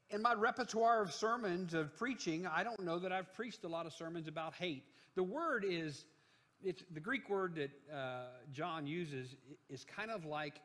in 0.10 0.22
my 0.22 0.34
repertoire 0.34 1.02
of 1.02 1.12
sermons 1.12 1.74
of 1.74 1.96
preaching, 1.98 2.48
I 2.48 2.64
don't 2.64 2.84
know 2.84 3.00
that 3.00 3.12
I've 3.12 3.34
preached 3.34 3.64
a 3.64 3.68
lot 3.68 3.86
of 3.86 3.94
sermons 3.94 4.28
about 4.28 4.54
hate. 4.54 4.84
The 5.16 5.24
word 5.24 5.66
is, 5.68 6.06
it's 6.64 6.84
the 6.92 7.00
Greek 7.00 7.30
word 7.30 7.56
that 7.56 7.72
uh, 7.94 8.26
John 8.52 8.86
uses 8.86 9.36
is 9.70 9.84
kind 9.84 10.12
of 10.12 10.26
like 10.26 10.62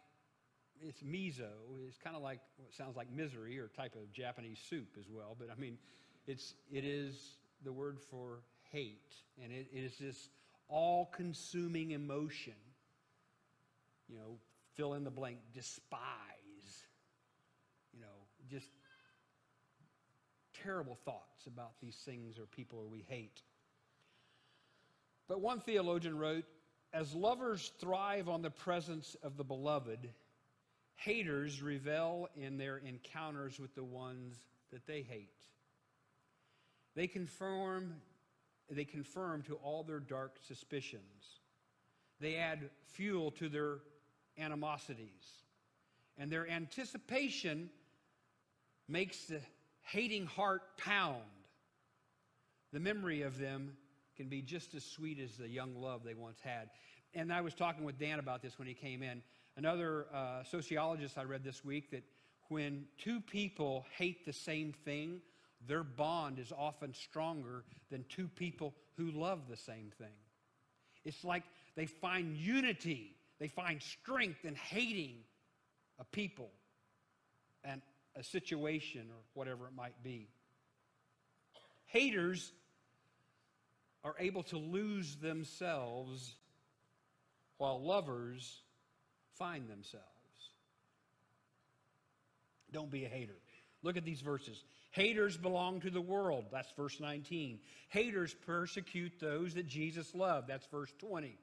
it's 0.83 1.03
miso. 1.03 1.51
It's 1.87 1.99
kind 1.99 2.17
of 2.17 2.23
like 2.23 2.41
sounds 2.71 2.97
like 2.97 3.11
misery 3.13 3.59
or 3.59 3.69
type 3.69 3.95
of 3.95 4.13
Japanese 4.13 4.59
soup 4.69 4.97
as 4.99 5.07
well. 5.11 5.37
But 5.39 5.49
I 5.51 5.59
mean, 5.61 5.79
it's 6.27 6.55
it 6.71 6.85
is 6.85 7.37
the 7.65 7.73
word 7.73 7.99
for 8.01 8.41
hate, 8.71 9.15
and 9.43 9.53
it, 9.53 9.67
it 9.73 9.81
is 9.81 9.99
this 9.99 10.31
all-consuming 10.69 11.91
emotion. 11.91 12.55
You 14.09 14.17
know, 14.17 14.39
fill 14.75 14.95
in 14.95 15.05
the 15.05 15.11
blank, 15.11 15.39
despise. 15.53 16.01
Just 18.51 18.69
terrible 20.63 20.99
thoughts 21.05 21.47
about 21.47 21.73
these 21.81 21.97
things 22.05 22.39
or 22.39 22.47
people 22.47 22.89
we 22.91 23.05
hate. 23.09 23.43
But 25.29 25.41
one 25.41 25.61
theologian 25.61 26.19
wrote, 26.19 26.45
as 26.93 27.15
lovers 27.15 27.71
thrive 27.79 28.29
on 28.29 28.43
the 28.43 28.51
presence 28.51 29.17
of 29.23 29.37
the 29.37 29.45
beloved, 29.45 30.11
haters 30.97 31.63
revel 31.63 32.29
in 32.37 32.59
their 32.59 32.79
encounters 32.79 33.61
with 33.61 33.75
the 33.77 33.85
ones 33.85 34.37
that 34.73 34.87
they 34.87 35.03
hate. 35.03 35.31
They 36.97 37.07
confirm, 37.07 37.95
they 38.69 38.85
confirm 38.85 39.43
to 39.43 39.55
all 39.57 39.85
their 39.85 40.01
dark 40.01 40.39
suspicions. 40.47 41.39
They 42.21 42.37
add 42.37 42.71
fuel 42.93 43.31
to 43.33 43.49
their 43.49 43.79
animosities. 44.37 45.45
And 46.19 46.31
their 46.31 46.49
anticipation 46.51 47.71
makes 48.91 49.25
the 49.27 49.41
hating 49.83 50.27
heart 50.27 50.63
pound. 50.77 51.23
The 52.73 52.81
memory 52.81 53.23
of 53.23 53.39
them 53.39 53.77
can 54.17 54.29
be 54.29 54.43
just 54.43 54.75
as 54.75 54.85
sweet 54.85 55.19
as 55.19 55.37
the 55.37 55.49
young 55.49 55.75
love 55.75 56.03
they 56.05 56.15
once 56.15 56.39
had. 56.41 56.71
And 57.15 57.33
I 57.33 57.41
was 57.41 57.55
talking 57.55 57.85
with 57.85 57.99
Dan 57.99 58.19
about 58.19 58.43
this 58.43 58.59
when 58.59 58.69
he 58.69 58.75
came 58.75 59.03
in. 59.03 59.23
Another 59.57 60.07
uh, 60.15 60.45
sociologist 60.45 61.19
I 61.19 61.25
read 61.25 61.43
this 61.43 61.65
week 61.65 61.91
that 61.91 62.05
when 62.49 62.85
two 62.99 63.21
people 63.21 63.87
hate 63.97 64.25
the 64.25 64.33
same 64.33 64.73
thing, 64.85 65.21
their 65.67 65.83
bond 65.83 66.39
is 66.39 66.53
often 66.57 66.95
stronger 66.95 67.65
than 67.91 68.05
two 68.09 68.29
people 68.29 68.75
who 68.97 69.11
love 69.11 69.49
the 69.49 69.57
same 69.57 69.91
thing. 69.99 70.15
It's 71.05 71.25
like 71.25 71.45
they 71.77 71.87
find 71.87 72.37
unity, 72.37 73.17
they 73.39 73.49
find 73.49 73.83
strength 73.83 74.45
in 74.45 74.55
hating 74.55 75.17
a 75.99 76.05
people 76.05 76.51
and 77.65 77.83
a 78.21 78.25
situation 78.25 79.07
or 79.11 79.17
whatever 79.33 79.67
it 79.67 79.75
might 79.75 80.03
be. 80.03 80.29
Haters 81.87 82.53
are 84.05 84.15
able 84.19 84.43
to 84.45 84.59
lose 84.59 85.17
themselves 85.17 86.35
while 87.57 87.83
lovers 87.83 88.61
find 89.39 89.69
themselves. 89.69 90.05
Don't 92.73 92.91
be 92.91 93.05
a 93.07 93.09
hater. 93.09 93.37
Look 93.83 93.97
at 93.97 94.05
these 94.05 94.21
verses. 94.21 94.63
Haters 94.91 95.37
belong 95.37 95.81
to 95.81 95.91
the 95.91 96.01
world. 96.01 96.45
That's 96.53 96.71
verse 96.77 97.01
19. 97.01 97.59
Haters 97.89 98.35
persecute 98.47 99.13
those 99.19 99.55
that 99.55 99.67
Jesus 99.67 100.15
loved. 100.15 100.49
That's 100.49 100.67
verse 100.67 100.93
20. 100.99 101.39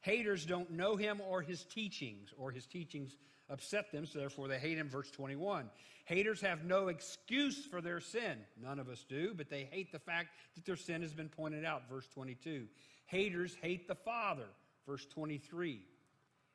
Haters 0.00 0.46
don't 0.46 0.70
know 0.70 0.96
him 0.96 1.20
or 1.26 1.42
his 1.42 1.64
teachings, 1.64 2.32
or 2.38 2.50
his 2.50 2.66
teachings 2.66 3.16
upset 3.50 3.92
them, 3.92 4.06
so 4.06 4.18
therefore 4.18 4.48
they 4.48 4.58
hate 4.58 4.78
him. 4.78 4.88
Verse 4.88 5.10
21. 5.10 5.68
Haters 6.06 6.40
have 6.42 6.64
no 6.64 6.88
excuse 6.88 7.64
for 7.64 7.80
their 7.80 8.00
sin. 8.00 8.38
None 8.62 8.78
of 8.78 8.88
us 8.88 9.04
do, 9.08 9.32
but 9.34 9.48
they 9.48 9.68
hate 9.70 9.90
the 9.90 9.98
fact 9.98 10.28
that 10.54 10.66
their 10.66 10.76
sin 10.76 11.02
has 11.02 11.14
been 11.14 11.30
pointed 11.30 11.64
out. 11.64 11.88
Verse 11.88 12.06
22. 12.14 12.66
Haters 13.06 13.56
hate 13.62 13.88
the 13.88 13.94
Father. 13.94 14.48
Verse 14.86 15.06
23. 15.06 15.80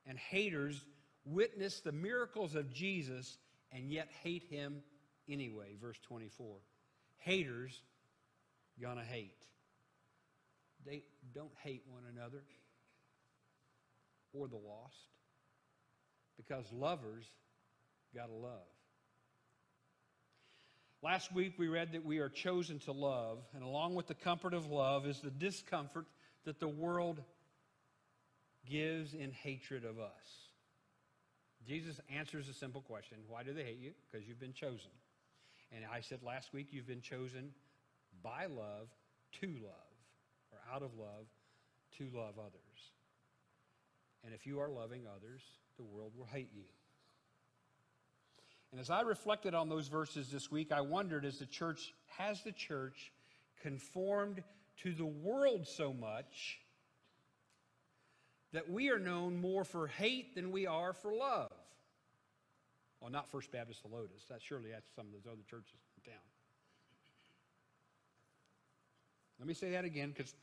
And 0.05 0.17
haters 0.17 0.85
witness 1.25 1.79
the 1.79 1.91
miracles 1.91 2.55
of 2.55 2.71
Jesus 2.71 3.37
and 3.71 3.91
yet 3.91 4.09
hate 4.23 4.43
him 4.43 4.81
anyway. 5.27 5.75
Verse 5.81 5.99
24. 6.03 6.57
Haters 7.17 7.81
gonna 8.79 9.03
hate. 9.03 9.45
They 10.85 11.03
don't 11.33 11.51
hate 11.63 11.83
one 11.91 12.03
another 12.15 12.43
or 14.33 14.47
the 14.47 14.55
lost 14.55 15.18
because 16.39 16.65
lovers 16.71 17.25
got 18.15 18.27
to 18.27 18.33
love. 18.33 18.67
Last 21.01 21.33
week 21.33 21.53
we 21.57 21.67
read 21.67 21.93
that 21.93 22.05
we 22.05 22.19
are 22.19 22.29
chosen 22.29 22.79
to 22.79 22.91
love, 22.91 23.39
and 23.53 23.63
along 23.63 23.95
with 23.95 24.07
the 24.07 24.13
comfort 24.13 24.53
of 24.53 24.69
love 24.69 25.05
is 25.05 25.19
the 25.19 25.29
discomfort 25.29 26.05
that 26.45 26.59
the 26.59 26.67
world 26.67 27.21
gives 28.69 29.13
in 29.13 29.31
hatred 29.31 29.85
of 29.85 29.99
us. 29.99 30.49
Jesus 31.67 31.99
answers 32.13 32.47
a 32.49 32.53
simple 32.53 32.81
question 32.81 33.17
Why 33.27 33.43
do 33.43 33.53
they 33.53 33.63
hate 33.63 33.79
you? 33.79 33.91
Because 34.09 34.27
you've 34.27 34.39
been 34.39 34.53
chosen. 34.53 34.91
And 35.75 35.85
I 35.85 36.01
said 36.01 36.19
last 36.23 36.53
week, 36.53 36.67
you've 36.71 36.87
been 36.87 37.01
chosen 37.01 37.51
by 38.23 38.47
love 38.47 38.87
to 39.41 39.47
love, 39.47 39.95
or 40.51 40.59
out 40.73 40.81
of 40.81 40.91
love 40.97 41.27
to 41.97 42.05
love 42.17 42.35
others. 42.39 42.91
And 44.25 44.33
if 44.33 44.47
you 44.47 44.59
are 44.59 44.69
loving 44.69 45.03
others, 45.05 45.41
the 45.79 45.85
world 45.85 46.11
will 46.17 46.27
hate 46.27 46.49
you. 46.53 46.65
And 48.71 48.79
as 48.79 48.89
I 48.89 49.01
reflected 49.01 49.55
on 49.55 49.69
those 49.69 49.87
verses 49.87 50.29
this 50.29 50.51
week, 50.51 50.71
I 50.71 50.81
wondered 50.81 51.25
as 51.25 51.39
the 51.39 51.45
church, 51.45 51.93
has 52.17 52.43
the 52.43 52.51
church 52.51 53.11
conformed 53.63 54.43
to 54.83 54.93
the 54.93 55.05
world 55.05 55.67
so 55.67 55.91
much 55.93 56.59
that 58.51 58.69
we 58.69 58.89
are 58.89 58.99
known 58.99 59.39
more 59.39 59.63
for 59.63 59.87
hate 59.87 60.35
than 60.35 60.51
we 60.51 60.67
are 60.67 60.93
for 60.93 61.13
love? 61.13 61.51
Well, 62.99 63.09
not 63.09 63.29
First 63.29 63.51
Baptist 63.51 63.81
Helotes. 63.83 64.27
That 64.29 64.41
surely 64.41 64.71
that's 64.71 64.93
some 64.95 65.05
of 65.07 65.13
those 65.13 65.31
other 65.31 65.43
churches 65.49 65.79
in 65.97 66.11
town. 66.11 66.21
Let 69.39 69.47
me 69.47 69.53
say 69.53 69.71
that 69.71 69.85
again 69.85 70.09
because 70.09 70.33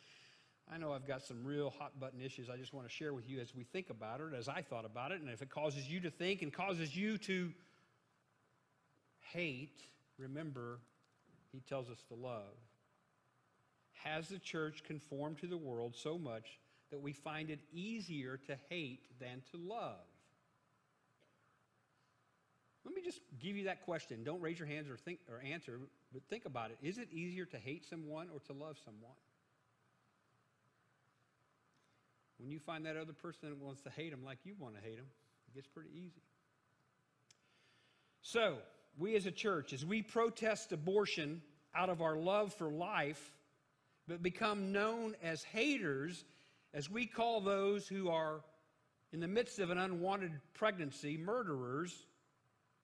I 0.72 0.78
know 0.78 0.92
I've 0.92 1.06
got 1.06 1.22
some 1.22 1.44
real 1.44 1.70
hot 1.70 1.98
button 2.00 2.20
issues 2.20 2.50
I 2.50 2.56
just 2.56 2.74
want 2.74 2.88
to 2.88 2.92
share 2.92 3.14
with 3.14 3.28
you 3.28 3.40
as 3.40 3.54
we 3.54 3.64
think 3.64 3.88
about 3.90 4.20
it, 4.20 4.34
as 4.36 4.48
I 4.48 4.62
thought 4.62 4.84
about 4.84 5.12
it. 5.12 5.20
And 5.20 5.30
if 5.30 5.40
it 5.40 5.50
causes 5.50 5.88
you 5.88 6.00
to 6.00 6.10
think 6.10 6.42
and 6.42 6.52
causes 6.52 6.94
you 6.96 7.18
to 7.18 7.52
hate, 9.32 9.80
remember, 10.18 10.80
he 11.52 11.60
tells 11.60 11.88
us 11.88 12.02
to 12.08 12.14
love. 12.14 12.56
Has 14.04 14.28
the 14.28 14.38
church 14.38 14.82
conformed 14.84 15.38
to 15.38 15.46
the 15.46 15.56
world 15.56 15.94
so 15.96 16.18
much 16.18 16.58
that 16.90 17.00
we 17.00 17.12
find 17.12 17.50
it 17.50 17.60
easier 17.72 18.38
to 18.46 18.56
hate 18.68 19.00
than 19.20 19.42
to 19.52 19.58
love. 19.58 20.04
Let 22.84 22.94
me 22.94 23.02
just 23.02 23.20
give 23.40 23.56
you 23.56 23.64
that 23.64 23.84
question. 23.84 24.22
Don't 24.22 24.40
raise 24.40 24.58
your 24.58 24.68
hands 24.68 24.88
or 24.88 24.96
think 24.96 25.18
or 25.28 25.42
answer, 25.42 25.80
but 26.12 26.22
think 26.28 26.44
about 26.44 26.70
it. 26.70 26.78
Is 26.82 26.98
it 26.98 27.08
easier 27.12 27.44
to 27.46 27.58
hate 27.58 27.84
someone 27.84 28.28
or 28.32 28.38
to 28.46 28.52
love 28.52 28.76
someone? 28.84 29.16
When 32.38 32.50
you 32.50 32.58
find 32.58 32.84
that 32.86 32.96
other 32.96 33.12
person 33.12 33.48
that 33.48 33.58
wants 33.58 33.82
to 33.82 33.90
hate 33.90 34.10
them 34.10 34.24
like 34.24 34.38
you 34.44 34.54
want 34.58 34.74
to 34.76 34.80
hate 34.80 34.96
them, 34.96 35.06
it 35.48 35.54
gets 35.54 35.66
pretty 35.66 35.90
easy. 35.94 36.22
So, 38.22 38.58
we 38.98 39.14
as 39.16 39.26
a 39.26 39.30
church, 39.30 39.72
as 39.72 39.84
we 39.84 40.02
protest 40.02 40.72
abortion 40.72 41.42
out 41.74 41.88
of 41.88 42.02
our 42.02 42.16
love 42.16 42.52
for 42.54 42.70
life, 42.70 43.32
but 44.08 44.22
become 44.22 44.72
known 44.72 45.14
as 45.22 45.42
haters, 45.44 46.24
as 46.72 46.90
we 46.90 47.06
call 47.06 47.40
those 47.40 47.86
who 47.86 48.08
are 48.08 48.40
in 49.12 49.20
the 49.20 49.28
midst 49.28 49.58
of 49.58 49.70
an 49.70 49.78
unwanted 49.78 50.32
pregnancy 50.54 51.16
murderers, 51.16 52.06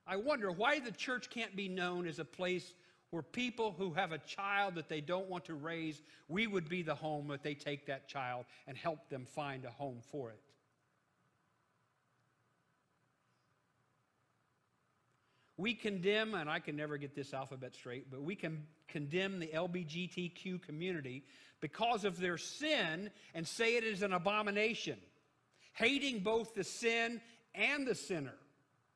I 0.06 0.16
wonder 0.16 0.50
why 0.50 0.80
the 0.80 0.92
church 0.92 1.30
can't 1.30 1.54
be 1.54 1.68
known 1.68 2.06
as 2.06 2.18
a 2.18 2.24
place 2.24 2.74
where 3.12 3.22
people 3.22 3.74
who 3.76 3.92
have 3.92 4.10
a 4.10 4.18
child 4.18 4.74
that 4.76 4.88
they 4.88 5.02
don't 5.02 5.28
want 5.28 5.44
to 5.44 5.54
raise, 5.54 6.00
we 6.28 6.46
would 6.46 6.66
be 6.66 6.80
the 6.82 6.94
home 6.94 7.28
that 7.28 7.42
they 7.42 7.52
take 7.52 7.84
that 7.86 8.08
child 8.08 8.46
and 8.66 8.74
help 8.74 9.10
them 9.10 9.26
find 9.26 9.66
a 9.66 9.70
home 9.70 9.98
for 10.10 10.30
it. 10.30 10.40
We 15.58 15.74
condemn, 15.74 16.34
and 16.34 16.48
I 16.48 16.58
can 16.58 16.74
never 16.74 16.96
get 16.96 17.14
this 17.14 17.34
alphabet 17.34 17.74
straight, 17.74 18.10
but 18.10 18.22
we 18.22 18.34
can 18.34 18.66
condemn 18.88 19.40
the 19.40 19.48
LBGTQ 19.48 20.62
community 20.62 21.22
because 21.60 22.06
of 22.06 22.18
their 22.18 22.38
sin 22.38 23.10
and 23.34 23.46
say 23.46 23.76
it 23.76 23.84
is 23.84 24.02
an 24.02 24.14
abomination, 24.14 24.96
hating 25.74 26.20
both 26.20 26.54
the 26.54 26.64
sin 26.64 27.20
and 27.54 27.86
the 27.86 27.94
sinner. 27.94 28.38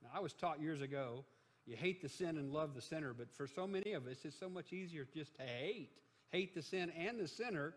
Now, 0.02 0.08
I 0.14 0.20
was 0.20 0.32
taught 0.32 0.58
years 0.58 0.80
ago 0.80 1.26
you 1.66 1.76
hate 1.76 2.00
the 2.00 2.08
sin 2.08 2.38
and 2.38 2.52
love 2.52 2.74
the 2.74 2.80
sinner, 2.80 3.12
but 3.12 3.32
for 3.32 3.46
so 3.46 3.66
many 3.66 3.92
of 3.92 4.06
us, 4.06 4.18
it's 4.24 4.38
so 4.38 4.48
much 4.48 4.72
easier 4.72 5.06
just 5.12 5.34
to 5.36 5.42
hate. 5.42 5.90
Hate 6.30 6.54
the 6.54 6.62
sin 6.62 6.90
and 6.96 7.18
the 7.18 7.26
sinner 7.26 7.74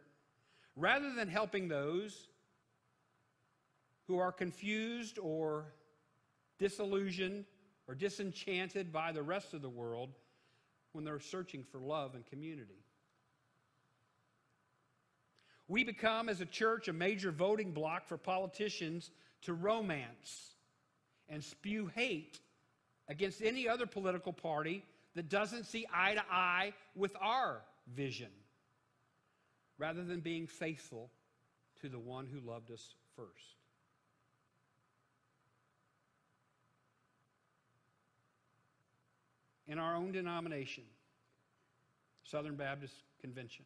rather 0.76 1.14
than 1.14 1.28
helping 1.28 1.68
those 1.68 2.28
who 4.08 4.18
are 4.18 4.32
confused 4.32 5.18
or 5.20 5.66
disillusioned 6.60 7.46
or 7.88 7.96
disenchanted 7.96 8.92
by 8.92 9.12
the 9.12 9.24
rest 9.24 9.54
of 9.54 9.62
the 9.62 9.70
world 9.70 10.10
when 10.92 11.04
they're 11.04 11.20
searching 11.20 11.64
for 11.72 11.80
love 11.80 12.16
and 12.16 12.26
community. 12.26 12.84
We 15.68 15.84
become, 15.84 16.30
as 16.30 16.42
a 16.42 16.46
church, 16.46 16.88
a 16.88 16.94
major 16.94 17.32
voting 17.32 17.72
block 17.72 18.08
for 18.08 18.18
politicians 18.18 19.12
to 19.44 19.54
romance 19.54 20.56
and 21.28 21.44
spew 21.44 21.92
hate 21.94 22.40
against 23.10 23.42
any 23.42 23.68
other 23.68 23.88
political 23.88 24.32
party 24.32 24.86
that 25.16 25.28
doesn't 25.28 25.66
see 25.66 25.86
eye 25.94 26.14
to 26.14 26.24
eye 26.32 26.72
with 26.96 27.16
our 27.20 27.62
vision, 27.94 28.30
rather 29.78 30.04
than 30.04 30.20
being 30.20 30.46
faithful 30.46 31.10
to 31.82 31.90
the 31.90 32.00
one 32.00 32.28
who 32.28 32.40
loved 32.48 32.72
us 32.72 32.94
first. 33.16 33.56
In 39.68 39.80
our 39.80 39.96
own 39.96 40.12
denomination, 40.12 40.84
Southern 42.24 42.56
Baptist 42.56 42.94
Convention, 43.22 43.66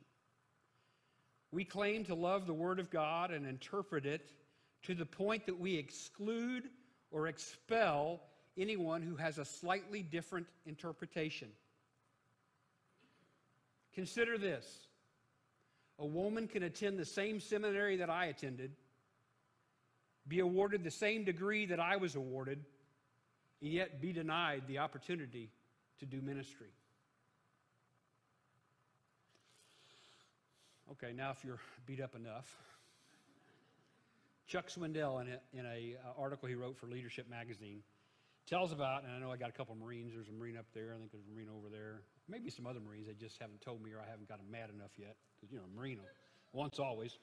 we 1.51 1.63
claim 1.63 2.03
to 2.05 2.15
love 2.15 2.47
the 2.47 2.53
Word 2.53 2.79
of 2.79 2.89
God 2.89 3.31
and 3.31 3.45
interpret 3.45 4.05
it 4.05 4.31
to 4.83 4.95
the 4.95 5.05
point 5.05 5.45
that 5.45 5.59
we 5.59 5.75
exclude 5.75 6.69
or 7.11 7.27
expel 7.27 8.21
anyone 8.57 9.01
who 9.01 9.15
has 9.15 9.37
a 9.37 9.45
slightly 9.45 10.01
different 10.01 10.47
interpretation. 10.65 11.49
Consider 13.93 14.37
this 14.37 14.87
a 15.99 16.05
woman 16.05 16.47
can 16.47 16.63
attend 16.63 16.97
the 16.97 17.05
same 17.05 17.39
seminary 17.39 17.97
that 17.97 18.09
I 18.09 18.25
attended, 18.25 18.71
be 20.27 20.39
awarded 20.39 20.83
the 20.83 20.91
same 20.91 21.23
degree 21.23 21.65
that 21.67 21.79
I 21.79 21.97
was 21.97 22.15
awarded, 22.15 22.59
and 23.61 23.71
yet 23.71 24.01
be 24.01 24.11
denied 24.11 24.63
the 24.67 24.79
opportunity 24.79 25.49
to 25.99 26.05
do 26.05 26.21
ministry. 26.21 26.71
Okay, 30.91 31.13
now 31.13 31.31
if 31.31 31.43
you're 31.45 31.59
beat 31.85 32.01
up 32.01 32.15
enough, 32.15 32.57
Chuck 34.47 34.67
Swindoll, 34.67 35.21
in 35.21 35.27
an 35.27 35.39
in 35.53 35.65
a 35.65 35.95
uh, 36.05 36.21
article 36.21 36.49
he 36.49 36.55
wrote 36.55 36.77
for 36.77 36.87
Leadership 36.87 37.29
Magazine, 37.29 37.81
tells 38.47 38.71
about, 38.71 39.03
and 39.03 39.11
I 39.11 39.19
know 39.19 39.31
I 39.31 39.37
got 39.37 39.49
a 39.49 39.53
couple 39.53 39.75
Marines. 39.75 40.13
There's 40.13 40.29
a 40.29 40.31
Marine 40.31 40.57
up 40.57 40.65
there. 40.73 40.93
I 40.95 40.99
think 40.99 41.11
there's 41.11 41.25
a 41.25 41.33
Marine 41.33 41.49
over 41.49 41.69
there. 41.69 42.01
Maybe 42.27 42.49
some 42.49 42.67
other 42.67 42.79
Marines. 42.79 43.07
They 43.07 43.13
just 43.13 43.39
haven't 43.39 43.61
told 43.61 43.81
me 43.81 43.91
or 43.91 43.99
I 43.99 44.09
haven't 44.09 44.27
got 44.27 44.37
them 44.37 44.51
mad 44.51 44.69
enough 44.73 44.91
yet. 44.97 45.15
Because, 45.35 45.51
you 45.51 45.57
know, 45.59 45.65
Marine, 45.75 45.99
once 46.51 46.79
always. 46.79 47.17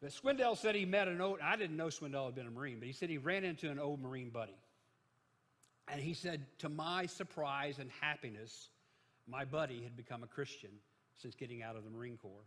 But 0.00 0.10
Swindoll 0.10 0.56
said 0.56 0.74
he 0.74 0.84
met 0.84 1.08
an 1.08 1.20
old, 1.20 1.38
I 1.42 1.56
didn't 1.56 1.76
know 1.76 1.86
Swindoll 1.86 2.26
had 2.26 2.34
been 2.34 2.46
a 2.46 2.50
Marine, 2.50 2.78
but 2.78 2.86
he 2.86 2.92
said 2.92 3.08
he 3.08 3.18
ran 3.18 3.44
into 3.44 3.70
an 3.70 3.78
old 3.78 4.00
Marine 4.00 4.30
buddy. 4.30 4.56
And 5.88 6.00
he 6.00 6.14
said, 6.14 6.46
to 6.58 6.68
my 6.68 7.06
surprise 7.06 7.78
and 7.78 7.90
happiness, 8.00 8.68
my 9.28 9.44
buddy 9.44 9.82
had 9.82 9.96
become 9.96 10.22
a 10.22 10.26
Christian 10.26 10.70
since 11.16 11.34
getting 11.34 11.62
out 11.62 11.76
of 11.76 11.84
the 11.84 11.90
Marine 11.90 12.16
Corps. 12.16 12.46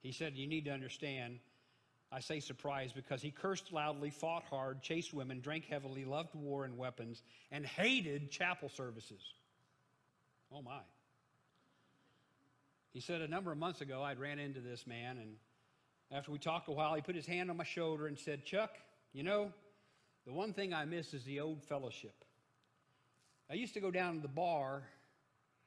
He 0.00 0.12
said, 0.12 0.36
You 0.36 0.46
need 0.46 0.64
to 0.66 0.70
understand, 0.70 1.38
I 2.10 2.20
say 2.20 2.40
surprised 2.40 2.94
because 2.94 3.20
he 3.20 3.30
cursed 3.30 3.72
loudly, 3.72 4.10
fought 4.10 4.44
hard, 4.44 4.82
chased 4.82 5.12
women, 5.12 5.40
drank 5.40 5.66
heavily, 5.66 6.04
loved 6.04 6.34
war 6.34 6.64
and 6.64 6.78
weapons, 6.78 7.22
and 7.50 7.66
hated 7.66 8.30
chapel 8.30 8.70
services. 8.70 9.20
Oh 10.50 10.62
my. 10.62 10.80
He 12.92 13.00
said 13.00 13.20
a 13.20 13.28
number 13.28 13.52
of 13.52 13.58
months 13.58 13.82
ago, 13.82 14.02
I'd 14.02 14.18
ran 14.18 14.38
into 14.38 14.60
this 14.60 14.86
man, 14.86 15.18
and 15.18 15.36
after 16.10 16.32
we 16.32 16.38
talked 16.38 16.68
a 16.68 16.72
while, 16.72 16.94
he 16.94 17.02
put 17.02 17.14
his 17.14 17.26
hand 17.26 17.50
on 17.50 17.58
my 17.58 17.64
shoulder 17.64 18.06
and 18.06 18.18
said, 18.18 18.46
Chuck, 18.46 18.70
you 19.12 19.22
know, 19.22 19.52
the 20.26 20.32
one 20.32 20.54
thing 20.54 20.72
I 20.72 20.86
miss 20.86 21.12
is 21.12 21.24
the 21.24 21.40
old 21.40 21.62
fellowship. 21.62 22.24
I 23.50 23.54
used 23.54 23.74
to 23.74 23.80
go 23.80 23.90
down 23.90 24.16
to 24.16 24.20
the 24.20 24.28
bar, 24.28 24.82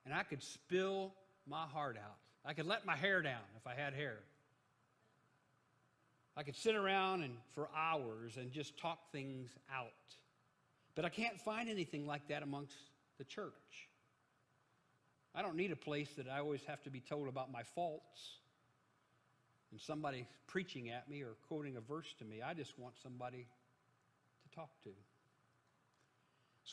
and 0.06 0.14
I 0.14 0.24
could 0.24 0.42
spill 0.42 1.14
my 1.48 1.68
heart 1.68 1.98
out. 1.98 2.18
I 2.44 2.54
could 2.54 2.66
let 2.66 2.86
my 2.86 2.96
hair 2.96 3.22
down 3.22 3.42
if 3.56 3.68
I 3.68 3.76
had 3.76 3.94
hair. 3.94 4.18
I 6.42 6.44
could 6.44 6.56
sit 6.56 6.76
around 6.76 7.22
and 7.22 7.36
for 7.54 7.70
hours 7.78 8.36
and 8.36 8.52
just 8.52 8.76
talk 8.76 9.12
things 9.12 9.52
out. 9.72 9.92
But 10.96 11.06
I 11.06 11.10
can't 11.10 11.40
find 11.40 11.70
anything 11.70 12.08
like 12.08 12.30
that 12.30 12.42
amongst 12.42 12.74
the 13.20 13.24
church. 13.24 13.52
I 15.36 15.44
don't 15.44 15.56
need 15.56 15.72
a 15.72 15.76
place 15.76 16.10
that 16.18 16.28
I 16.28 16.40
always 16.40 16.64
have 16.64 16.82
to 16.82 16.90
be 16.90 17.00
told 17.00 17.28
about 17.28 17.52
my 17.52 17.62
faults 17.62 18.40
and 19.70 19.80
somebody 19.80 20.26
preaching 20.48 20.90
at 20.90 21.08
me 21.08 21.22
or 21.22 21.36
quoting 21.48 21.78
a 21.78 21.80
verse 21.80 22.12
to 22.18 22.26
me. 22.26 22.42
I 22.42 22.56
just 22.56 22.80
want 22.80 22.96
somebody 23.04 23.46
to 24.42 24.56
talk 24.56 24.72
to. 24.86 24.90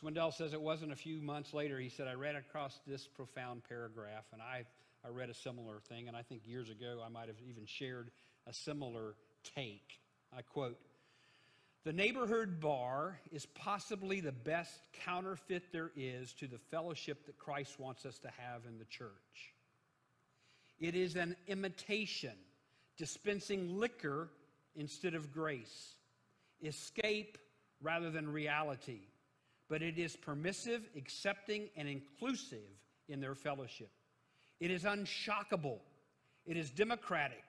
Swindoll 0.02 0.32
says 0.32 0.54
it 0.54 0.62
wasn't 0.62 0.92
a 0.92 0.96
few 0.96 1.20
months 1.20 1.52
later, 1.52 1.78
he 1.78 1.90
said, 1.90 2.08
I 2.08 2.14
read 2.14 2.36
across 2.36 2.80
this 2.86 3.06
profound 3.06 3.64
paragraph, 3.68 4.24
and 4.32 4.40
I, 4.40 4.64
I 5.04 5.10
read 5.10 5.28
a 5.28 5.34
similar 5.34 5.80
thing, 5.90 6.08
and 6.08 6.16
I 6.16 6.22
think 6.22 6.46
years 6.46 6.70
ago 6.70 7.02
I 7.04 7.10
might 7.10 7.28
have 7.28 7.42
even 7.46 7.66
shared 7.66 8.10
a 8.46 8.54
similar 8.54 9.14
take. 9.54 10.00
I 10.36 10.42
quote 10.42 10.78
The 11.84 11.92
neighborhood 11.92 12.60
bar 12.60 13.18
is 13.32 13.46
possibly 13.46 14.20
the 14.20 14.32
best 14.32 14.80
counterfeit 15.04 15.72
there 15.72 15.90
is 15.96 16.32
to 16.34 16.46
the 16.46 16.58
fellowship 16.58 17.26
that 17.26 17.38
Christ 17.38 17.78
wants 17.78 18.04
us 18.06 18.18
to 18.18 18.28
have 18.38 18.66
in 18.66 18.78
the 18.78 18.84
church. 18.84 19.54
It 20.78 20.94
is 20.94 21.16
an 21.16 21.36
imitation, 21.46 22.36
dispensing 22.96 23.78
liquor 23.78 24.28
instead 24.76 25.14
of 25.14 25.32
grace, 25.32 25.94
escape 26.62 27.38
rather 27.80 28.10
than 28.10 28.32
reality. 28.32 29.00
But 29.68 29.82
it 29.82 29.98
is 29.98 30.16
permissive, 30.16 30.88
accepting, 30.96 31.68
and 31.76 31.88
inclusive 31.88 32.58
in 33.08 33.20
their 33.20 33.34
fellowship. 33.34 33.90
It 34.60 34.70
is 34.70 34.84
unshockable. 34.84 35.78
It 36.46 36.56
is 36.56 36.70
democratic. 36.70 37.44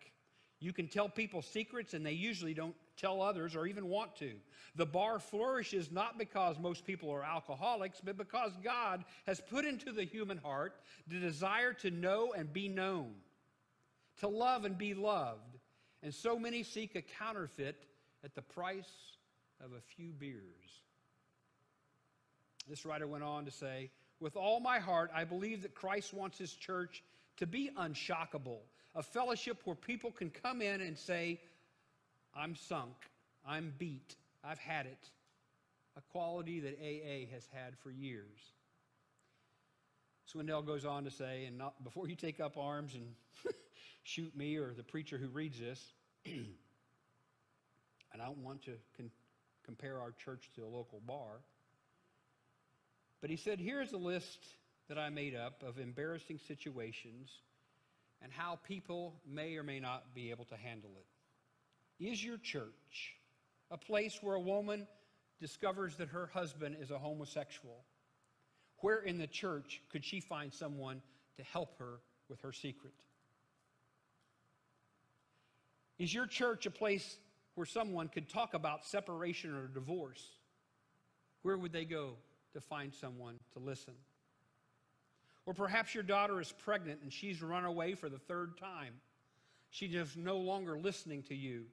You 0.60 0.74
can 0.74 0.88
tell 0.88 1.08
people 1.08 1.42
secrets 1.42 1.94
and 1.94 2.06
they 2.06 2.12
usually 2.12 2.54
don't 2.54 2.76
tell 2.98 3.22
others 3.22 3.56
or 3.56 3.66
even 3.66 3.88
want 3.88 4.16
to. 4.18 4.32
The 4.76 4.86
bar 4.86 5.20
flourishes 5.20 5.92
not 5.92 6.18
because 6.18 6.60
most 6.60 6.86
people 6.86 7.10
are 7.12 7.24
alcoholics, 7.24 8.02
but 8.04 8.18
because 8.18 8.52
God 8.64 9.06
has 9.26 9.40
put 9.40 9.64
into 9.64 9.92
the 9.92 10.04
human 10.04 10.38
heart 10.38 10.76
the 11.08 11.20
desire 11.20 11.74
to 11.76 11.92
know 11.92 12.34
and 12.34 12.52
be 12.52 12.68
known, 12.68 13.12
to 14.20 14.28
love 14.28 14.66
and 14.66 14.78
be 14.78 14.94
loved. 14.94 15.58
And 16.04 16.14
so 16.14 16.38
many 16.38 16.64
seek 16.64 16.96
a 16.96 17.02
counterfeit 17.02 17.86
at 18.24 18.36
the 18.36 18.42
price 18.42 19.18
of 19.64 19.72
a 19.72 19.82
few 19.96 20.12
beers. 20.12 20.44
This 22.70 22.86
writer 22.86 23.08
went 23.08 23.24
on 23.24 23.46
to 23.46 23.52
say, 23.52 23.90
With 24.20 24.36
all 24.36 24.60
my 24.60 24.80
heart, 24.80 25.10
I 25.14 25.24
believe 25.24 25.62
that 25.64 25.74
Christ 25.74 26.14
wants 26.14 26.38
his 26.38 26.54
church 26.54 27.04
to 27.40 27.48
be 27.48 27.72
unshockable, 27.78 28.60
a 28.96 29.02
fellowship 29.02 29.62
where 29.64 29.76
people 29.76 30.12
can 30.12 30.30
come 30.30 30.62
in 30.62 30.82
and 30.82 30.98
say, 30.98 31.40
I'm 32.36 32.56
sunk, 32.56 32.96
I'm 33.48 33.74
beat, 33.78 34.16
I've 34.44 34.60
had 34.60 34.86
it. 34.86 35.10
A 35.98 36.02
quality 36.12 36.60
that 36.60 36.78
AA 36.82 37.34
has 37.34 37.48
had 37.54 37.78
for 37.78 37.92
years. 37.92 38.40
Swindoll 40.34 40.66
goes 40.66 40.86
on 40.86 41.06
to 41.06 41.12
say, 41.12 41.46
and 41.46 41.58
not, 41.58 41.82
before 41.84 42.08
you 42.08 42.16
take 42.16 42.40
up 42.40 42.58
arms 42.58 42.94
and 42.94 43.06
shoot 44.04 44.36
me 44.36 44.58
or 44.58 44.74
the 44.74 44.84
preacher 44.84 45.18
who 45.18 45.28
reads 45.30 45.60
this, 45.60 45.82
and 46.26 46.46
I 48.14 48.26
don't 48.26 48.44
want 48.44 48.64
to 48.64 48.74
con- 48.98 49.12
compare 49.66 50.00
our 50.00 50.12
church 50.12 50.52
to 50.56 50.64
a 50.64 50.68
local 50.68 51.02
bar, 51.08 51.40
but 53.22 53.30
he 53.30 53.38
said, 53.38 53.60
here's 53.60 53.94
a 53.94 53.98
list 53.98 54.46
that 54.90 54.98
I 54.98 55.10
made 55.10 55.36
up 55.36 55.64
of 55.66 55.78
embarrassing 55.78 56.40
situations 56.48 57.30
and 58.22 58.32
how 58.34 58.60
people 58.68 59.22
may 59.26 59.56
or 59.56 59.64
may 59.64 59.80
not 59.80 60.14
be 60.14 60.32
able 60.32 60.46
to 60.46 60.58
handle 60.58 60.92
it. 60.98 62.04
Is 62.04 62.24
your 62.24 62.38
church 62.38 63.16
a 63.72 63.78
place 63.78 64.20
where 64.22 64.36
a 64.36 64.40
woman 64.40 64.88
discovers 65.40 65.96
that 65.98 66.10
her 66.10 66.28
husband 66.34 66.78
is 66.82 66.92
a 66.92 66.98
homosexual? 66.98 67.84
Where 68.80 69.00
in 69.00 69.20
the 69.20 69.28
church 69.28 69.82
could 69.92 70.04
she 70.04 70.20
find 70.20 70.52
someone 70.52 71.02
to 71.38 71.44
help 71.44 71.78
her 71.78 72.00
with 72.28 72.42
her 72.42 72.52
secret? 72.52 72.94
Is 76.00 76.14
your 76.14 76.26
church 76.26 76.66
a 76.66 76.72
place 76.72 77.18
where 77.56 77.66
someone 77.66 78.08
could 78.08 78.28
talk 78.28 78.54
about 78.54 78.86
separation 78.86 79.54
or 79.54 79.68
divorce? 79.68 80.26
Where 81.44 81.58
would 81.58 81.74
they 81.74 81.86
go 81.86 82.14
to 82.54 82.62
find 82.62 82.94
someone 82.94 83.36
to 83.54 83.60
listen? 83.60 83.94
Or 85.50 85.54
perhaps 85.54 85.96
your 85.96 86.04
daughter 86.04 86.40
is 86.40 86.52
pregnant 86.52 87.00
and 87.02 87.12
she's 87.12 87.42
run 87.42 87.66
away 87.66 87.96
for 87.96 88.08
the 88.08 88.20
third 88.20 88.56
time. 88.60 88.94
She's 89.72 89.92
just 89.92 90.16
no 90.16 90.38
longer 90.38 90.78
listening 90.78 91.24
to 91.24 91.34
you. 91.34 91.64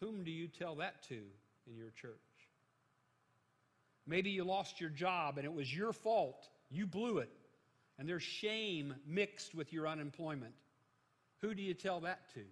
Whom 0.00 0.22
do 0.22 0.30
you 0.30 0.48
tell 0.48 0.74
that 0.74 1.02
to 1.04 1.14
in 1.66 1.78
your 1.78 1.88
church? 1.98 2.12
Maybe 4.06 4.28
you 4.28 4.44
lost 4.44 4.82
your 4.82 4.90
job 4.90 5.38
and 5.38 5.46
it 5.46 5.52
was 5.54 5.74
your 5.74 5.94
fault. 5.94 6.46
You 6.70 6.86
blew 6.86 7.20
it. 7.20 7.30
And 7.98 8.06
there's 8.06 8.22
shame 8.22 8.94
mixed 9.06 9.54
with 9.54 9.72
your 9.72 9.88
unemployment. 9.88 10.52
Who 11.40 11.54
do 11.54 11.62
you 11.62 11.72
tell 11.72 12.00
that 12.00 12.34
to? 12.34 12.42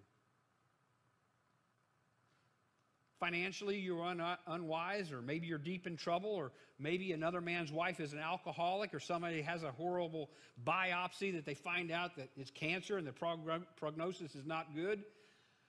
Financially, 3.23 3.79
you're 3.79 4.03
un- 4.03 4.21
uh, 4.21 4.35
unwise, 4.49 5.13
or 5.13 5.23
maybe 5.23 5.47
you're 5.47 5.57
deep 5.57 5.87
in 5.87 5.97
trouble, 5.97 6.31
or 6.31 6.51
maybe 6.81 7.13
another 7.13 7.41
man's 7.41 7.71
wife 7.71 8.01
is 8.01 8.13
an 8.13 8.19
alcoholic, 8.19 8.93
or 8.93 8.99
somebody 8.99 9.41
has 9.41 9.63
a 9.63 9.71
horrible 9.71 10.29
biopsy 10.67 11.33
that 11.33 11.47
they 11.47 11.55
find 11.55 11.93
out 11.93 12.17
that 12.17 12.31
it's 12.37 12.51
cancer 12.51 12.99
and 12.99 13.07
the 13.07 13.13
prog- 13.13 13.65
prognosis 13.77 14.35
is 14.35 14.45
not 14.45 14.75
good. 14.75 15.05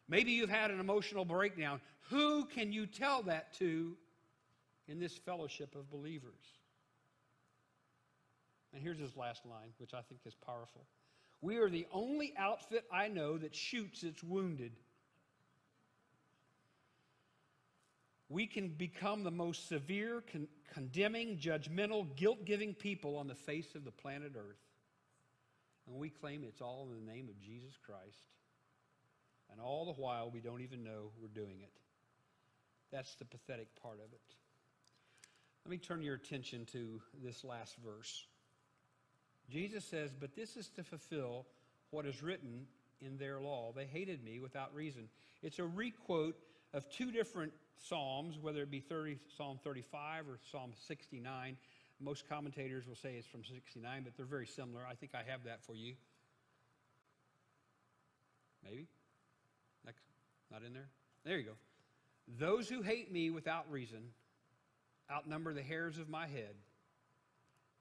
Maybe 0.10 0.32
you've 0.32 0.50
had 0.50 0.72
an 0.72 0.80
emotional 0.80 1.26
breakdown. 1.26 1.80
Who 2.10 2.46
can 2.46 2.74
you 2.74 2.88
tell 2.88 3.22
that 3.22 3.54
to 3.60 3.96
in 4.88 5.00
this 5.00 5.16
fellowship 5.16 5.76
of 5.76 5.92
believers? 5.92 6.34
And 8.74 8.82
here's 8.82 8.98
his 8.98 9.16
last 9.16 9.46
line, 9.46 9.70
which 9.78 9.94
I 9.94 10.02
think 10.02 10.22
is 10.26 10.34
powerful. 10.34 10.88
We 11.42 11.58
are 11.58 11.70
the 11.70 11.86
only 11.92 12.34
outfit 12.36 12.84
I 12.92 13.10
know 13.10 13.38
that 13.38 13.54
shoots 13.54 14.02
its 14.02 14.24
wounded. 14.24 14.72
We 18.30 18.48
can 18.48 18.70
become 18.70 19.24
the 19.24 19.32
most 19.32 19.68
severe, 19.68 20.24
con- 20.32 20.48
condemning, 20.74 21.38
judgmental, 21.38 22.16
guilt 22.16 22.46
giving 22.46 22.74
people 22.74 23.18
on 23.18 23.28
the 23.28 23.36
face 23.36 23.76
of 23.76 23.84
the 23.84 23.92
planet 23.92 24.34
Earth. 24.38 24.62
And 25.88 25.98
we 25.98 26.10
claim 26.10 26.44
it's 26.44 26.62
all 26.62 26.88
in 26.90 27.06
the 27.06 27.12
name 27.12 27.30
of 27.30 27.40
Jesus 27.42 27.78
Christ. 27.86 28.28
And 29.52 29.62
all 29.62 29.86
the 29.86 30.02
while, 30.02 30.32
we 30.32 30.40
don't 30.40 30.62
even 30.62 30.84
know 30.84 31.12
we're 31.22 31.28
doing 31.28 31.60
it. 31.62 31.72
That's 32.92 33.16
the 33.16 33.26
pathetic 33.26 33.68
part 33.82 34.00
of 34.00 34.12
it. 34.14 34.36
Let 35.66 35.72
me 35.72 35.78
turn 35.78 36.02
your 36.02 36.16
attention 36.16 36.66
to 36.74 37.02
this 37.24 37.44
last 37.44 37.76
verse. 37.86 38.26
Jesus 39.50 39.86
says, 39.86 40.12
But 40.18 40.36
this 40.36 40.58
is 40.58 40.70
to 40.70 40.84
fulfill 40.84 41.46
what 41.92 42.06
is 42.06 42.24
written 42.24 42.66
in 43.02 43.18
their 43.18 43.40
law. 43.40 43.72
They 43.76 43.86
hated 43.86 44.24
me 44.24 44.40
without 44.40 44.74
reason. 44.74 45.10
It's 45.42 45.60
a 45.60 45.66
requote 45.66 46.36
of 46.74 46.90
two 46.90 47.12
different 47.12 47.54
Psalms, 47.78 48.38
whether 48.40 48.62
it 48.62 48.72
be 48.72 48.80
30, 48.80 49.20
Psalm 49.38 49.60
35 49.64 50.28
or 50.28 50.40
Psalm 50.52 50.72
69. 50.88 51.58
Most 52.00 52.28
commentators 52.30 52.88
will 52.88 52.96
say 52.96 53.16
it's 53.16 53.28
from 53.28 53.44
69, 53.44 54.04
but 54.04 54.16
they're 54.16 54.26
very 54.26 54.48
similar. 54.48 54.82
I 54.90 54.96
think 54.96 55.14
I 55.14 55.30
have 55.30 55.44
that 55.46 55.64
for 55.64 55.76
you. 55.76 55.94
Maybe? 58.64 58.88
Next, 59.86 60.04
not 60.52 60.64
in 60.64 60.74
there? 60.74 60.88
There 61.26 61.38
you 61.38 61.44
go. 61.44 61.54
Those 62.40 62.70
who 62.70 62.82
hate 62.82 63.12
me 63.12 63.30
without 63.30 63.70
reason 63.70 64.10
outnumber 65.12 65.54
the 65.54 65.62
hairs 65.62 65.98
of 65.98 66.10
my 66.10 66.28
head. 66.28 66.56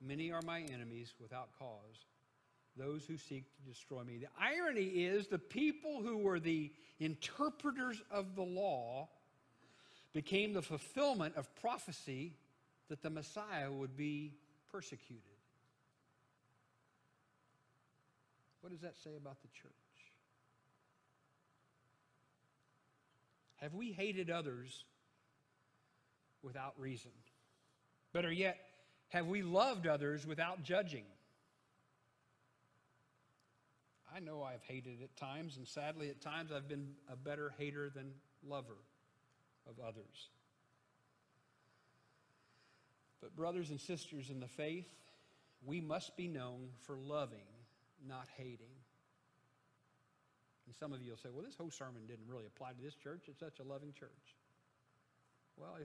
Many 0.00 0.32
are 0.32 0.42
my 0.42 0.60
enemies 0.60 1.14
without 1.20 1.50
cause 1.58 2.06
those 2.76 3.04
who 3.04 3.16
seek 3.16 3.44
to 3.56 3.62
destroy 3.70 4.02
me. 4.02 4.18
The 4.18 4.28
irony 4.40 5.04
is 5.04 5.26
the 5.26 5.38
people 5.38 6.02
who 6.02 6.18
were 6.18 6.40
the 6.40 6.72
interpreters 6.98 8.00
of 8.10 8.34
the 8.34 8.42
law 8.42 9.08
became 10.12 10.52
the 10.52 10.62
fulfillment 10.62 11.36
of 11.36 11.54
prophecy 11.56 12.34
that 12.88 13.02
the 13.02 13.10
Messiah 13.10 13.70
would 13.70 13.96
be 13.96 14.34
persecuted. 14.70 15.22
What 18.60 18.70
does 18.70 18.82
that 18.82 18.96
say 19.02 19.16
about 19.16 19.40
the 19.42 19.48
church? 19.48 19.72
Have 23.56 23.74
we 23.74 23.92
hated 23.92 24.30
others 24.30 24.84
without 26.42 26.74
reason? 26.78 27.12
Better 28.12 28.30
yet, 28.30 28.58
have 29.08 29.26
we 29.26 29.42
loved 29.42 29.86
others 29.86 30.26
without 30.26 30.62
judging? 30.62 31.04
I 34.14 34.20
know 34.20 34.42
I've 34.42 34.62
hated 34.62 35.02
at 35.02 35.16
times, 35.16 35.56
and 35.56 35.66
sadly, 35.66 36.10
at 36.10 36.20
times, 36.20 36.50
I've 36.52 36.68
been 36.68 36.88
a 37.10 37.16
better 37.16 37.52
hater 37.58 37.88
than 37.88 38.12
lover 38.46 38.76
of 39.68 39.78
others. 39.80 40.28
But, 43.20 43.34
brothers 43.36 43.70
and 43.70 43.80
sisters 43.80 44.30
in 44.30 44.40
the 44.40 44.48
faith, 44.48 44.88
we 45.64 45.80
must 45.80 46.16
be 46.16 46.28
known 46.28 46.68
for 46.86 46.96
loving, 46.96 47.46
not 48.06 48.26
hating. 48.36 48.74
And 50.66 50.74
some 50.74 50.92
of 50.92 51.02
you 51.02 51.10
will 51.10 51.18
say, 51.18 51.28
well, 51.32 51.44
this 51.44 51.56
whole 51.56 51.70
sermon 51.70 52.02
didn't 52.06 52.26
really 52.28 52.46
apply 52.46 52.72
to 52.72 52.82
this 52.82 52.94
church. 52.94 53.22
It's 53.28 53.40
such 53.40 53.60
a 53.60 53.64
loving 53.64 53.92
church. 53.92 54.36
Well, 55.56 55.76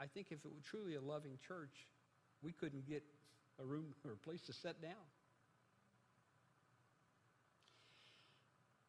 I 0.00 0.06
think 0.06 0.28
if 0.30 0.44
it 0.44 0.48
were 0.48 0.62
truly 0.64 0.94
a 0.94 1.00
loving 1.00 1.38
church, 1.46 1.86
we 2.42 2.52
couldn't 2.52 2.88
get 2.88 3.02
a 3.60 3.64
room 3.64 3.94
or 4.04 4.12
a 4.12 4.16
place 4.16 4.40
to 4.42 4.52
sit 4.52 4.80
down. 4.80 4.92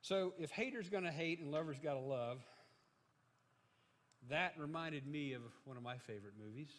So 0.07 0.31
if 0.39 0.51
haters 0.51 0.87
going 0.87 1.03
to 1.03 1.11
hate 1.11 1.41
and 1.41 1.51
lovers 1.51 1.79
got 1.83 1.95
to 1.95 1.99
love, 1.99 2.39
that 4.29 4.53
reminded 4.57 5.05
me 5.05 5.33
of 5.33 5.41
one 5.65 5.75
of 5.75 5.83
my 5.83 5.97
favorite 5.97 6.35
movies. 6.41 6.69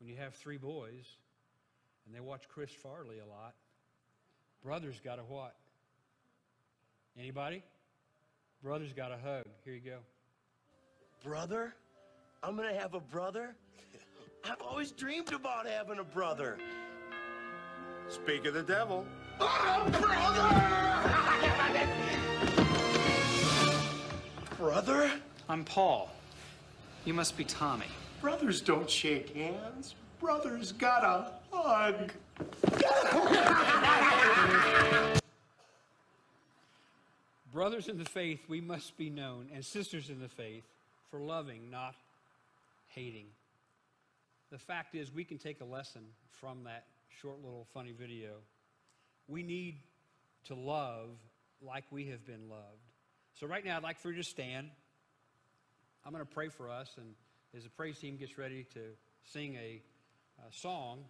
When 0.00 0.08
you 0.08 0.16
have 0.16 0.34
three 0.34 0.56
boys 0.56 1.06
and 2.04 2.12
they 2.12 2.18
watch 2.18 2.48
Chris 2.48 2.72
Farley 2.72 3.20
a 3.20 3.26
lot, 3.26 3.54
brothers 4.64 5.00
got 5.04 5.16
to 5.16 5.22
what? 5.22 5.54
Anybody? 7.16 7.62
Brothers 8.60 8.92
got 8.92 9.12
a 9.12 9.16
hug. 9.16 9.44
Here 9.64 9.74
you 9.74 9.80
go. 9.80 9.98
Brother? 11.22 11.72
I'm 12.42 12.56
gonna 12.56 12.74
have 12.74 12.94
a 12.94 13.00
brother? 13.00 13.54
I've 14.44 14.60
always 14.60 14.90
dreamed 14.90 15.32
about 15.32 15.68
having 15.68 16.00
a 16.00 16.04
brother. 16.04 16.58
Speak 18.08 18.44
of 18.44 18.54
the 18.54 18.64
devil. 18.64 19.06
Brother? 24.58 25.10
I'm 25.48 25.64
Paul. 25.64 26.10
You 27.04 27.14
must 27.14 27.36
be 27.36 27.44
Tommy. 27.44 27.86
Brothers 28.20 28.60
don't 28.60 28.88
shake 28.88 29.34
hands. 29.34 29.94
Brothers 30.20 30.72
gotta 30.72 31.32
hug. 31.50 32.12
Brothers 37.52 37.88
in 37.88 37.98
the 37.98 38.04
faith, 38.04 38.40
we 38.48 38.60
must 38.60 38.96
be 38.96 39.10
known, 39.10 39.48
and 39.52 39.64
sisters 39.64 40.08
in 40.08 40.20
the 40.20 40.28
faith, 40.28 40.64
for 41.10 41.20
loving, 41.20 41.70
not 41.70 41.94
hating. 42.88 43.26
The 44.50 44.58
fact 44.58 44.94
is, 44.94 45.12
we 45.12 45.24
can 45.24 45.38
take 45.38 45.60
a 45.60 45.64
lesson 45.64 46.02
from 46.30 46.64
that 46.64 46.84
short 47.20 47.42
little 47.44 47.66
funny 47.74 47.92
video. 47.92 48.30
We 49.28 49.42
need 49.42 49.78
to 50.44 50.54
love 50.54 51.10
like 51.60 51.84
we 51.90 52.06
have 52.06 52.26
been 52.26 52.48
loved. 52.48 52.62
So, 53.34 53.46
right 53.46 53.64
now, 53.64 53.76
I'd 53.76 53.82
like 53.82 53.98
for 53.98 54.10
you 54.10 54.16
to 54.16 54.24
stand. 54.24 54.68
I'm 56.04 56.12
going 56.12 56.24
to 56.24 56.30
pray 56.30 56.48
for 56.48 56.68
us, 56.68 56.90
and 56.96 57.14
as 57.56 57.62
the 57.62 57.70
praise 57.70 57.98
team 57.98 58.16
gets 58.16 58.36
ready 58.36 58.64
to 58.74 58.80
sing 59.24 59.54
a, 59.56 59.80
a 60.46 60.52
song, 60.52 61.04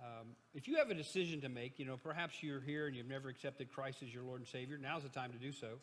um, 0.00 0.28
if 0.54 0.68
you 0.68 0.76
have 0.76 0.90
a 0.90 0.94
decision 0.94 1.40
to 1.42 1.48
make, 1.48 1.78
you 1.78 1.84
know, 1.84 1.96
perhaps 1.96 2.42
you're 2.42 2.60
here 2.60 2.86
and 2.86 2.96
you've 2.96 3.08
never 3.08 3.28
accepted 3.28 3.72
Christ 3.72 4.02
as 4.02 4.12
your 4.12 4.22
Lord 4.22 4.40
and 4.40 4.48
Savior, 4.48 4.78
now's 4.78 5.02
the 5.02 5.08
time 5.08 5.32
to 5.32 5.38
do 5.38 5.52
so. 5.52 5.78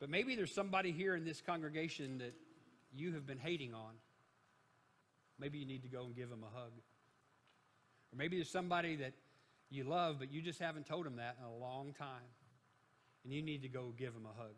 But 0.00 0.10
maybe 0.10 0.34
there's 0.34 0.54
somebody 0.54 0.92
here 0.92 1.14
in 1.14 1.24
this 1.24 1.40
congregation 1.40 2.18
that 2.18 2.34
you 2.94 3.12
have 3.12 3.26
been 3.26 3.38
hating 3.38 3.74
on. 3.74 3.92
Maybe 5.38 5.58
you 5.58 5.66
need 5.66 5.82
to 5.82 5.88
go 5.88 6.04
and 6.04 6.14
give 6.14 6.30
them 6.30 6.44
a 6.44 6.58
hug. 6.58 6.72
Or 8.12 8.16
maybe 8.16 8.36
there's 8.36 8.50
somebody 8.50 8.96
that 8.96 9.12
you 9.72 9.84
love, 9.84 10.16
but 10.18 10.32
you 10.32 10.42
just 10.42 10.60
haven't 10.60 10.86
told 10.86 11.06
them 11.06 11.16
that 11.16 11.36
in 11.38 11.44
a 11.44 11.56
long 11.56 11.94
time. 11.98 12.28
And 13.24 13.32
you 13.32 13.42
need 13.42 13.62
to 13.62 13.68
go 13.68 13.92
give 13.96 14.14
them 14.14 14.26
a 14.26 14.40
hug. 14.40 14.54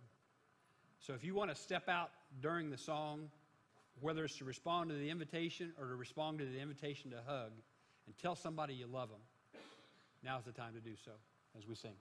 So 1.00 1.12
if 1.12 1.24
you 1.24 1.34
want 1.34 1.50
to 1.50 1.56
step 1.56 1.88
out 1.88 2.10
during 2.40 2.70
the 2.70 2.78
song, 2.78 3.28
whether 4.00 4.24
it's 4.24 4.38
to 4.38 4.44
respond 4.44 4.90
to 4.90 4.96
the 4.96 5.10
invitation 5.10 5.72
or 5.78 5.88
to 5.88 5.94
respond 5.94 6.38
to 6.38 6.46
the 6.46 6.58
invitation 6.58 7.10
to 7.10 7.18
hug, 7.26 7.52
and 8.06 8.18
tell 8.18 8.34
somebody 8.34 8.74
you 8.74 8.86
love 8.86 9.08
them, 9.10 9.62
now's 10.22 10.44
the 10.44 10.52
time 10.52 10.74
to 10.74 10.80
do 10.80 10.96
so 11.04 11.12
as 11.56 11.66
we 11.66 11.74
sing. 11.74 11.94